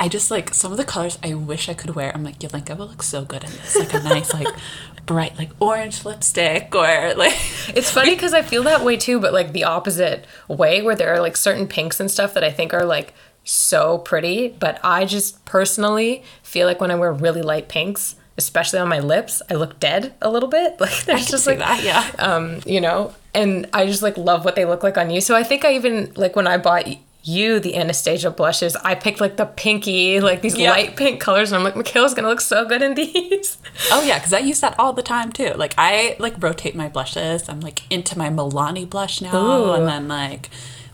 I 0.00 0.08
just 0.08 0.30
like 0.30 0.54
some 0.54 0.72
of 0.72 0.78
the 0.78 0.84
colors 0.84 1.18
I 1.22 1.34
wish 1.34 1.68
I 1.68 1.74
could 1.74 1.94
wear. 1.94 2.10
I'm 2.14 2.24
like, 2.24 2.38
Yolinka 2.38 2.76
will 2.76 2.86
look 2.86 3.02
so 3.02 3.22
good 3.22 3.44
in 3.44 3.50
this. 3.50 3.78
Like 3.78 3.92
a 3.92 4.02
nice, 4.02 4.32
like 4.32 4.48
bright, 5.06 5.36
like 5.36 5.50
orange 5.60 6.06
lipstick 6.06 6.74
or 6.74 7.14
like 7.14 7.34
It's 7.76 7.90
funny 7.90 8.14
because 8.14 8.32
I 8.32 8.40
feel 8.40 8.62
that 8.62 8.82
way 8.82 8.96
too, 8.96 9.20
but 9.20 9.34
like 9.34 9.52
the 9.52 9.64
opposite 9.64 10.24
way, 10.48 10.80
where 10.80 10.96
there 10.96 11.12
are 11.12 11.20
like 11.20 11.36
certain 11.36 11.68
pinks 11.68 12.00
and 12.00 12.10
stuff 12.10 12.32
that 12.32 12.42
I 12.42 12.50
think 12.50 12.72
are 12.72 12.86
like 12.86 13.12
so 13.44 13.98
pretty, 13.98 14.48
but 14.48 14.80
I 14.82 15.04
just 15.04 15.44
personally 15.44 16.24
feel 16.42 16.66
like 16.66 16.80
when 16.80 16.90
I 16.90 16.94
wear 16.94 17.12
really 17.12 17.42
light 17.42 17.68
pinks, 17.68 18.16
especially 18.38 18.78
on 18.78 18.88
my 18.88 19.00
lips, 19.00 19.42
I 19.50 19.54
look 19.54 19.78
dead 19.80 20.14
a 20.22 20.30
little 20.30 20.48
bit. 20.48 20.76
Like 20.80 20.92
I 20.92 21.02
there's 21.04 21.28
just 21.28 21.46
like 21.46 21.58
that, 21.58 21.84
yeah. 21.84 22.10
um, 22.18 22.60
you 22.64 22.80
know, 22.80 23.14
and 23.34 23.68
I 23.74 23.84
just 23.84 24.00
like 24.00 24.16
love 24.16 24.46
what 24.46 24.56
they 24.56 24.64
look 24.64 24.82
like 24.82 24.96
on 24.96 25.10
you. 25.10 25.20
So 25.20 25.36
I 25.36 25.42
think 25.42 25.66
I 25.66 25.74
even 25.74 26.12
like 26.16 26.36
when 26.36 26.46
I 26.46 26.56
bought 26.56 26.88
you 27.22 27.60
the 27.60 27.76
Anastasia 27.76 28.30
blushes, 28.30 28.76
I 28.76 28.94
picked 28.94 29.20
like 29.20 29.36
the 29.36 29.46
pinky, 29.46 30.20
like 30.20 30.40
these 30.42 30.56
Yeah. 30.56 30.70
light 30.70 30.96
pink 30.96 31.20
colors, 31.20 31.52
and 31.52 31.58
I'm 31.58 31.64
like, 31.64 31.76
Michaela's 31.76 32.14
gonna 32.14 32.28
look 32.28 32.40
so 32.40 32.64
good 32.66 32.82
in 32.82 32.94
these. 33.02 33.58
Oh 33.92 34.02
yeah, 34.02 34.18
because 34.18 34.32
I 34.32 34.38
use 34.38 34.60
that 34.60 34.78
all 34.78 34.92
the 34.92 35.02
time 35.02 35.30
too. 35.32 35.52
Like 35.54 35.74
I 35.76 36.16
like 36.18 36.34
rotate 36.42 36.74
my 36.74 36.88
blushes. 36.88 37.48
I'm 37.48 37.60
like 37.60 37.82
into 37.92 38.16
my 38.16 38.28
Milani 38.30 38.88
blush 38.88 39.20
now, 39.20 39.34
Ooh. 39.36 39.72
and 39.72 39.86
then 39.86 40.08
like, 40.08 40.48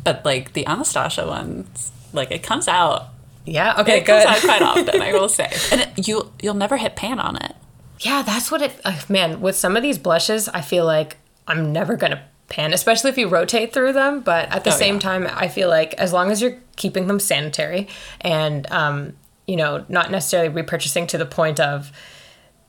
but 0.05 0.25
like 0.25 0.53
the 0.53 0.67
Anastasia 0.67 1.27
ones, 1.27 1.93
like 2.13 2.31
it 2.31 2.43
comes 2.43 2.67
out. 2.69 3.09
Yeah, 3.45 3.81
okay, 3.81 3.99
it 3.99 4.05
good. 4.07 4.25
comes 4.25 4.37
out 4.37 4.43
quite 4.43 4.63
often. 4.63 5.01
I 5.01 5.13
will 5.13 5.29
say, 5.39 5.49
and 5.71 5.81
it, 5.83 6.09
you 6.09 6.33
you'll 6.43 6.55
never 6.55 6.77
hit 6.77 6.97
pan 6.97 7.21
on 7.21 7.37
it. 7.37 7.55
Yeah, 8.01 8.23
that's 8.23 8.51
what 8.51 8.61
it. 8.63 8.81
Uh, 8.85 8.99
man, 9.09 9.41
with 9.41 9.55
some 9.57 9.77
of 9.77 9.83
these 9.83 9.97
blushes, 9.99 10.49
I 10.49 10.61
feel 10.61 10.85
like 10.85 11.17
I'm 11.47 11.73
never 11.73 11.97
gonna 11.97 12.23
pan, 12.49 12.73
especially 12.73 13.11
if 13.11 13.19
you 13.19 13.29
rotate 13.29 13.73
through 13.73 13.93
them. 13.93 14.21
But 14.21 14.49
at 14.53 14.65
the 14.65 14.71
Oh, 14.73 14.77
same 14.77 14.95
yeah. 14.95 15.01
time, 15.01 15.29
I 15.33 15.49
feel 15.49 15.69
like 15.69 15.95
as 15.95 16.13
long 16.13 16.31
as 16.31 16.41
you're 16.43 16.57
keeping 16.77 17.07
them 17.07 17.19
sanitary 17.21 17.89
and 18.21 18.71
um, 18.71 19.15
you 19.47 19.57
know, 19.57 19.85
not 19.89 20.11
necessarily 20.11 20.53
repurchasing 20.63 21.07
to 21.09 21.19
the 21.19 21.27
point 21.27 21.61
of 21.61 21.93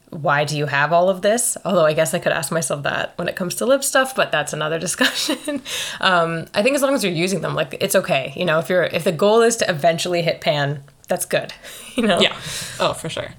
why 0.10 0.46
do 0.46 0.58
you 0.58 0.68
have 0.68 0.94
all 0.94 1.10
of 1.10 1.22
this? 1.22 1.58
Although 1.66 1.86
I 1.86 1.92
guess 1.92 2.14
I 2.14 2.20
could 2.20 2.32
ask 2.32 2.50
myself 2.52 2.84
that 2.84 3.12
when 3.18 3.28
it 3.28 3.36
comes 3.36 3.56
to 3.56 3.66
lip 3.66 3.84
stuff, 3.84 4.16
but 4.16 4.32
that's 4.32 4.54
another 4.54 4.80
discussion. 4.88 5.62
um, 6.00 6.46
I 6.54 6.64
think 6.64 6.76
as 6.76 6.82
long 6.82 6.94
as 6.96 7.04
you're 7.04 7.12
using 7.14 7.42
them, 7.42 7.56
like 7.56 7.76
it's 7.82 7.94
okay. 7.96 8.32
You 8.36 8.46
know, 8.46 8.58
if 8.60 8.70
you're 8.70 8.84
if 8.84 9.04
the 9.04 9.12
goal 9.12 9.42
is 9.42 9.58
to 9.58 9.70
eventually 9.70 10.22
hit 10.22 10.40
pan, 10.42 10.84
that's 11.08 11.26
good. 11.26 11.54
You 11.98 12.04
know. 12.06 12.20
Yeah. 12.20 12.36
Oh, 12.80 12.94
for 12.94 13.10
sure. 13.10 13.34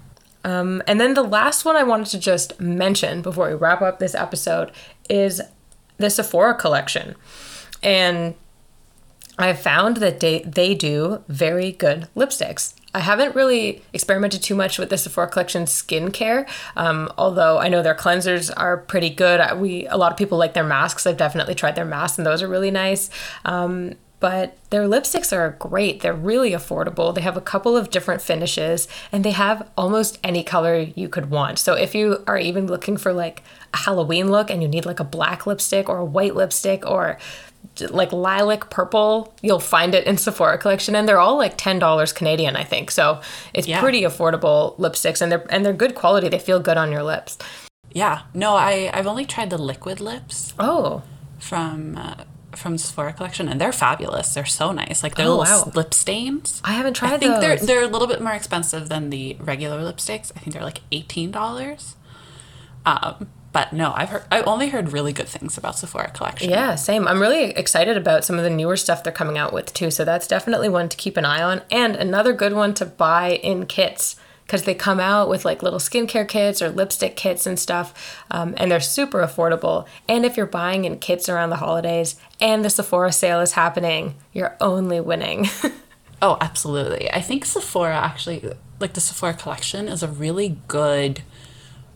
Um, 0.44 0.82
and 0.88 1.00
then 1.00 1.14
the 1.14 1.22
last 1.22 1.64
one 1.64 1.76
I 1.76 1.84
wanted 1.84 2.06
to 2.08 2.18
just 2.18 2.60
mention 2.60 3.22
before 3.22 3.48
we 3.48 3.54
wrap 3.54 3.82
up 3.82 4.00
this 4.00 4.16
episode 4.16 4.72
is 5.08 5.40
the 5.98 6.10
Sephora 6.10 6.54
collection. 6.54 7.14
And 7.82 8.34
I've 9.38 9.60
found 9.60 9.98
that 9.98 10.20
they, 10.20 10.40
they 10.40 10.74
do 10.74 11.22
very 11.28 11.72
good 11.72 12.08
lipsticks. 12.16 12.74
I 12.94 13.00
haven't 13.00 13.36
really 13.36 13.82
experimented 13.92 14.42
too 14.42 14.54
much 14.54 14.78
with 14.78 14.88
the 14.88 14.96
Sephora 14.96 15.28
collection 15.28 15.64
skincare, 15.64 16.48
um, 16.74 17.12
although 17.18 17.58
I 17.58 17.68
know 17.68 17.82
their 17.82 17.94
cleansers 17.94 18.50
are 18.56 18.78
pretty 18.78 19.10
good. 19.10 19.40
We 19.58 19.86
a 19.86 19.96
lot 19.96 20.10
of 20.10 20.18
people 20.18 20.38
like 20.38 20.54
their 20.54 20.64
masks. 20.64 21.06
I've 21.06 21.18
definitely 21.18 21.54
tried 21.54 21.76
their 21.76 21.84
masks, 21.84 22.18
and 22.18 22.26
those 22.26 22.42
are 22.42 22.48
really 22.48 22.70
nice. 22.70 23.10
Um, 23.44 23.94
but 24.20 24.56
their 24.70 24.82
lipsticks 24.88 25.32
are 25.36 25.50
great. 25.58 26.00
They're 26.00 26.12
really 26.14 26.50
affordable. 26.50 27.14
They 27.14 27.20
have 27.20 27.36
a 27.36 27.40
couple 27.40 27.76
of 27.76 27.90
different 27.90 28.20
finishes, 28.22 28.88
and 29.12 29.24
they 29.24 29.30
have 29.30 29.68
almost 29.76 30.18
any 30.24 30.42
color 30.42 30.78
you 30.78 31.08
could 31.08 31.30
want. 31.30 31.58
So 31.58 31.74
if 31.74 31.94
you 31.94 32.24
are 32.26 32.38
even 32.38 32.66
looking 32.66 32.96
for 32.96 33.12
like 33.12 33.42
a 33.72 33.78
Halloween 33.78 34.30
look, 34.30 34.50
and 34.50 34.62
you 34.62 34.68
need 34.68 34.86
like 34.86 35.00
a 35.00 35.04
black 35.04 35.46
lipstick 35.46 35.88
or 35.88 35.98
a 35.98 36.04
white 36.04 36.34
lipstick 36.34 36.84
or 36.86 37.18
like 37.90 38.12
lilac 38.12 38.70
purple 38.70 39.32
you'll 39.42 39.60
find 39.60 39.94
it 39.94 40.04
in 40.06 40.16
sephora 40.16 40.58
collection 40.58 40.94
and 40.96 41.08
they're 41.08 41.18
all 41.18 41.36
like 41.36 41.56
$10 41.58 42.14
canadian 42.14 42.56
i 42.56 42.62
think 42.64 42.90
so 42.90 43.20
it's 43.54 43.66
Yeah. 43.68 43.80
pretty 43.80 44.02
affordable 44.02 44.76
lipsticks 44.78 45.20
and 45.20 45.30
they're 45.30 45.44
and 45.50 45.64
they're 45.64 45.72
good 45.72 45.94
quality 45.94 46.28
they 46.28 46.38
feel 46.38 46.60
good 46.60 46.76
on 46.76 46.90
your 46.92 47.02
lips 47.02 47.36
Yeah. 47.92 48.22
No, 48.34 48.54
I 48.54 48.90
I've 48.92 49.06
only 49.06 49.24
tried 49.26 49.50
the 49.50 49.58
liquid 49.58 50.00
lips 50.00 50.54
oh 50.58 51.02
from 51.38 51.96
uh, 51.96 52.24
from 52.58 52.76
Sephora 52.76 53.12
collection, 53.12 53.48
and 53.48 53.60
they're 53.60 53.72
fabulous. 53.72 54.34
They're 54.34 54.44
so 54.44 54.72
nice. 54.72 55.02
Like 55.02 55.14
they're 55.14 55.26
Oh, 55.26 55.38
little 55.38 55.64
wow. 55.66 55.72
lip 55.74 55.94
stains. 55.94 56.60
i 56.64 56.72
haven't 56.72 56.94
tried 56.94 57.12
I 57.14 57.18
think 57.18 57.32
those 57.34 57.40
they're 57.40 57.56
they're 57.58 57.82
a 57.84 57.88
little 57.88 58.08
bit 58.08 58.20
more 58.20 58.34
expensive 58.34 58.88
than 58.88 59.10
the 59.10 59.36
regular 59.40 59.80
lipsticks. 59.80 60.30
I 60.36 60.40
think 60.40 60.52
they're 60.52 60.62
like 60.62 60.80
eighteen 60.92 61.30
dollars. 61.30 61.96
Um, 62.84 63.28
but 63.52 63.72
no, 63.72 63.92
I've 63.96 64.08
heard 64.10 64.24
I've 64.30 64.46
only 64.46 64.68
heard 64.68 64.92
really 64.92 65.12
good 65.12 65.26
things 65.28 65.56
about 65.58 65.76
Sephora 65.78 66.10
collection. 66.10 66.50
yeah 66.50 66.74
same 66.74 67.08
i'm 67.08 67.20
really 67.20 67.44
excited 67.50 67.96
about 67.96 68.24
some 68.24 68.36
of 68.36 68.44
the 68.44 68.50
newer 68.50 68.76
stuff 68.76 69.02
they're 69.02 69.12
coming 69.12 69.38
out 69.38 69.52
with 69.52 69.72
too 69.74 69.90
so 69.90 70.04
that's 70.04 70.26
definitely 70.26 70.68
one 70.68 70.88
to 70.88 70.96
keep 70.96 71.16
an 71.16 71.24
eye 71.24 71.42
on 71.42 71.62
and 71.70 71.96
another 71.96 72.32
good 72.32 72.52
one 72.52 72.74
to 72.74 72.84
buy 72.86 73.30
in 73.42 73.64
kits 73.66 74.16
because 74.48 74.64
they 74.64 74.74
come 74.74 74.98
out 74.98 75.28
with 75.28 75.44
like 75.44 75.62
little 75.62 75.78
skincare 75.78 76.26
kits 76.26 76.60
or 76.60 76.70
lipstick 76.70 77.14
kits 77.14 77.46
and 77.46 77.58
stuff 77.60 78.24
um, 78.30 78.54
and 78.56 78.70
they're 78.70 78.80
super 78.80 79.20
affordable 79.20 79.86
and 80.08 80.24
if 80.24 80.36
you're 80.36 80.46
buying 80.46 80.84
in 80.84 80.98
kits 80.98 81.28
around 81.28 81.50
the 81.50 81.56
holidays 81.56 82.16
and 82.40 82.64
the 82.64 82.70
sephora 82.70 83.12
sale 83.12 83.40
is 83.40 83.52
happening 83.52 84.14
you're 84.32 84.56
only 84.60 85.00
winning 85.00 85.46
Oh, 86.20 86.36
absolutely. 86.40 87.08
I 87.12 87.20
think 87.20 87.44
Sephora 87.44 87.94
actually 87.96 88.52
like 88.80 88.94
the 88.94 89.00
Sephora 89.00 89.34
collection 89.34 89.86
is 89.88 90.02
a 90.02 90.08
really 90.08 90.58
good 90.66 91.22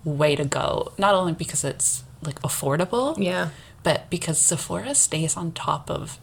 way 0.05 0.37
to 0.37 0.45
go. 0.45 0.93
Not 0.99 1.15
only 1.15 1.33
because 1.33 1.65
it's 1.65 2.05
like 2.23 2.41
affordable, 2.43 3.17
yeah 3.19 3.51
but 3.83 4.09
because 4.11 4.39
Sephora 4.39 4.95
stays 4.95 5.37
on 5.37 5.51
top 5.53 5.91
of 5.91 6.19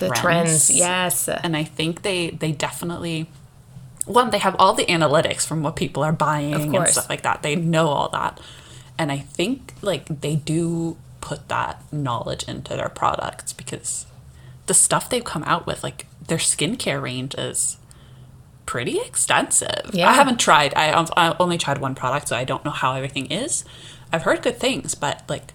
the 0.00 0.08
trends. 0.08 0.20
trends 0.20 0.70
yes 0.70 1.28
and 1.28 1.54
I 1.54 1.64
think 1.64 2.00
they 2.00 2.30
they 2.30 2.52
definitely 2.52 3.26
one 4.04 4.30
they 4.30 4.38
have 4.38 4.56
all 4.58 4.74
the 4.74 4.86
analytics 4.86 5.46
from 5.46 5.62
what 5.62 5.76
people 5.76 6.02
are 6.02 6.12
buying 6.12 6.74
and 6.74 6.88
stuff 6.88 7.08
like 7.08 7.22
that. 7.22 7.42
They 7.42 7.56
know 7.56 7.88
all 7.88 8.08
that, 8.10 8.40
and 8.98 9.12
I 9.12 9.18
think 9.18 9.74
like 9.82 10.20
they 10.20 10.36
do 10.36 10.96
put 11.20 11.48
that 11.48 11.80
knowledge 11.92 12.44
into 12.44 12.76
their 12.76 12.88
products 12.88 13.52
because 13.52 14.06
the 14.66 14.74
stuff 14.74 15.08
they've 15.08 15.24
come 15.24 15.44
out 15.44 15.66
with, 15.66 15.82
like 15.82 16.06
their 16.26 16.38
skincare 16.38 17.00
range, 17.00 17.34
is 17.36 17.78
pretty 18.66 18.98
extensive. 18.98 19.90
Yeah. 19.92 20.08
I 20.08 20.12
haven't 20.12 20.38
tried. 20.38 20.74
I 20.74 20.90
I 21.16 21.36
only 21.38 21.58
tried 21.58 21.78
one 21.78 21.94
product, 21.94 22.28
so 22.28 22.36
I 22.36 22.44
don't 22.44 22.64
know 22.64 22.70
how 22.70 22.94
everything 22.94 23.26
is. 23.30 23.64
I've 24.12 24.22
heard 24.22 24.42
good 24.42 24.58
things, 24.58 24.94
but 24.94 25.22
like 25.28 25.54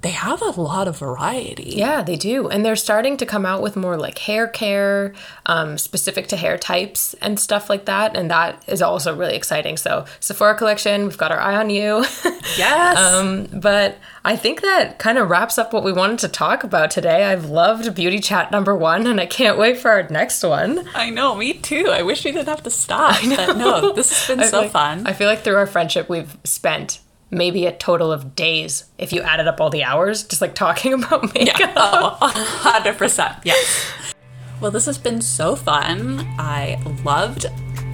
they 0.00 0.10
have 0.10 0.40
a 0.40 0.50
lot 0.60 0.86
of 0.86 0.98
variety. 0.98 1.72
Yeah, 1.76 2.02
they 2.02 2.14
do. 2.14 2.48
And 2.48 2.64
they're 2.64 2.76
starting 2.76 3.16
to 3.16 3.26
come 3.26 3.44
out 3.44 3.60
with 3.62 3.74
more 3.74 3.96
like 3.96 4.18
hair 4.18 4.46
care, 4.46 5.12
um, 5.46 5.76
specific 5.76 6.28
to 6.28 6.36
hair 6.36 6.56
types 6.56 7.14
and 7.14 7.38
stuff 7.38 7.68
like 7.68 7.86
that. 7.86 8.16
And 8.16 8.30
that 8.30 8.62
is 8.68 8.80
also 8.80 9.16
really 9.16 9.34
exciting. 9.34 9.76
So, 9.76 10.04
Sephora 10.20 10.56
collection, 10.56 11.04
we've 11.04 11.18
got 11.18 11.32
our 11.32 11.40
eye 11.40 11.56
on 11.56 11.70
you. 11.70 12.04
Yes. 12.56 12.96
um, 12.98 13.46
but 13.60 13.98
I 14.24 14.34
think 14.34 14.62
that 14.62 14.98
kind 14.98 15.18
of 15.18 15.28
wraps 15.28 15.58
up 15.58 15.72
what 15.72 15.84
we 15.84 15.92
wanted 15.92 16.18
to 16.20 16.28
talk 16.28 16.64
about 16.64 16.90
today. 16.90 17.24
I've 17.24 17.44
loved 17.50 17.94
beauty 17.94 18.20
chat 18.20 18.50
number 18.50 18.74
one, 18.74 19.06
and 19.06 19.20
I 19.20 19.26
can't 19.26 19.58
wait 19.58 19.76
for 19.76 19.90
our 19.90 20.08
next 20.08 20.42
one. 20.42 20.88
I 20.94 21.10
know, 21.10 21.34
me 21.34 21.52
too. 21.52 21.88
I 21.88 22.02
wish 22.02 22.24
we 22.24 22.32
didn't 22.32 22.48
have 22.48 22.62
to 22.64 22.70
stop. 22.70 23.22
But 23.28 23.58
no, 23.58 23.92
this 23.92 24.10
has 24.10 24.36
been 24.36 24.48
so 24.48 24.62
like, 24.62 24.70
fun. 24.70 25.06
I 25.06 25.12
feel 25.12 25.28
like 25.28 25.40
through 25.40 25.56
our 25.56 25.66
friendship, 25.66 26.08
we've 26.08 26.36
spent 26.42 27.00
maybe 27.30 27.66
a 27.66 27.72
total 27.72 28.10
of 28.10 28.34
days 28.34 28.84
if 28.98 29.12
you 29.12 29.20
added 29.22 29.46
up 29.46 29.60
all 29.60 29.70
the 29.70 29.84
hours 29.84 30.22
just 30.22 30.40
like 30.40 30.54
talking 30.54 30.92
about 31.04 31.34
makeup. 31.34 31.58
Yeah. 31.58 31.72
Oh, 31.76 32.18
100%. 32.20 33.40
Yes. 33.44 34.14
Well, 34.60 34.70
this 34.70 34.86
has 34.86 34.98
been 34.98 35.20
so 35.20 35.54
fun. 35.54 36.20
I 36.38 36.82
loved 37.04 37.46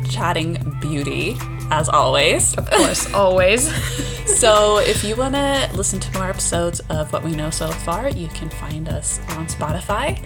chatting 0.09 0.77
beauty, 0.81 1.37
as 1.70 1.88
always. 1.88 2.55
Of 2.57 2.70
course, 2.70 3.12
always. 3.12 3.68
So, 4.25 4.79
if 4.79 5.05
you 5.05 5.16
want 5.16 5.35
to 5.35 5.70
listen 5.75 6.01
to 6.01 6.18
more 6.18 6.29
episodes 6.29 6.81
of 6.88 7.12
What 7.12 7.23
We 7.23 7.33
Know 7.37 7.51
So 7.51 7.68
Far, 7.70 8.09
you 8.09 8.27
can 8.29 8.49
find 8.49 8.88
us 8.88 9.20
on 9.29 9.47
Spotify. 9.47 10.18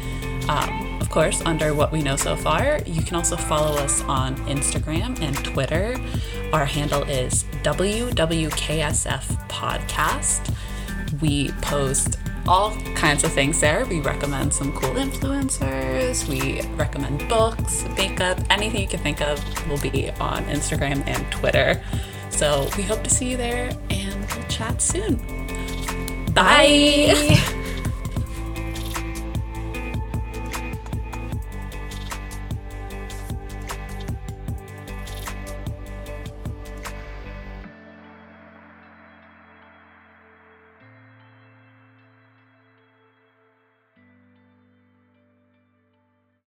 Um, 0.48 0.87
of 1.00 1.08
course, 1.10 1.40
under 1.42 1.74
What 1.74 1.92
We 1.92 2.02
Know 2.02 2.16
So 2.16 2.36
Far. 2.36 2.80
You 2.86 3.02
can 3.02 3.16
also 3.16 3.36
follow 3.36 3.76
us 3.78 4.02
on 4.04 4.36
Instagram 4.46 5.20
and 5.20 5.36
Twitter. 5.44 5.96
Our 6.52 6.64
handle 6.64 7.02
is 7.04 7.44
WWKSF 7.62 9.48
Podcast. 9.48 10.54
We 11.20 11.50
post 11.62 12.18
all 12.46 12.74
kinds 12.94 13.24
of 13.24 13.32
things 13.32 13.60
there. 13.60 13.84
We 13.84 14.00
recommend 14.00 14.52
some 14.54 14.72
cool 14.72 14.94
influencers. 14.94 16.26
We 16.28 16.62
recommend 16.76 17.28
books, 17.28 17.84
makeup, 17.96 18.38
anything 18.50 18.80
you 18.80 18.88
can 18.88 19.00
think 19.00 19.20
of 19.20 19.38
will 19.68 19.78
be 19.78 20.10
on 20.12 20.44
Instagram 20.44 21.06
and 21.06 21.30
Twitter. 21.30 21.82
So 22.30 22.68
we 22.76 22.82
hope 22.82 23.02
to 23.04 23.10
see 23.10 23.30
you 23.30 23.36
there 23.36 23.70
and 23.90 24.14
we'll 24.34 24.48
chat 24.48 24.80
soon. 24.80 25.16
Bye. 26.32 27.12
Bye. 27.14 27.54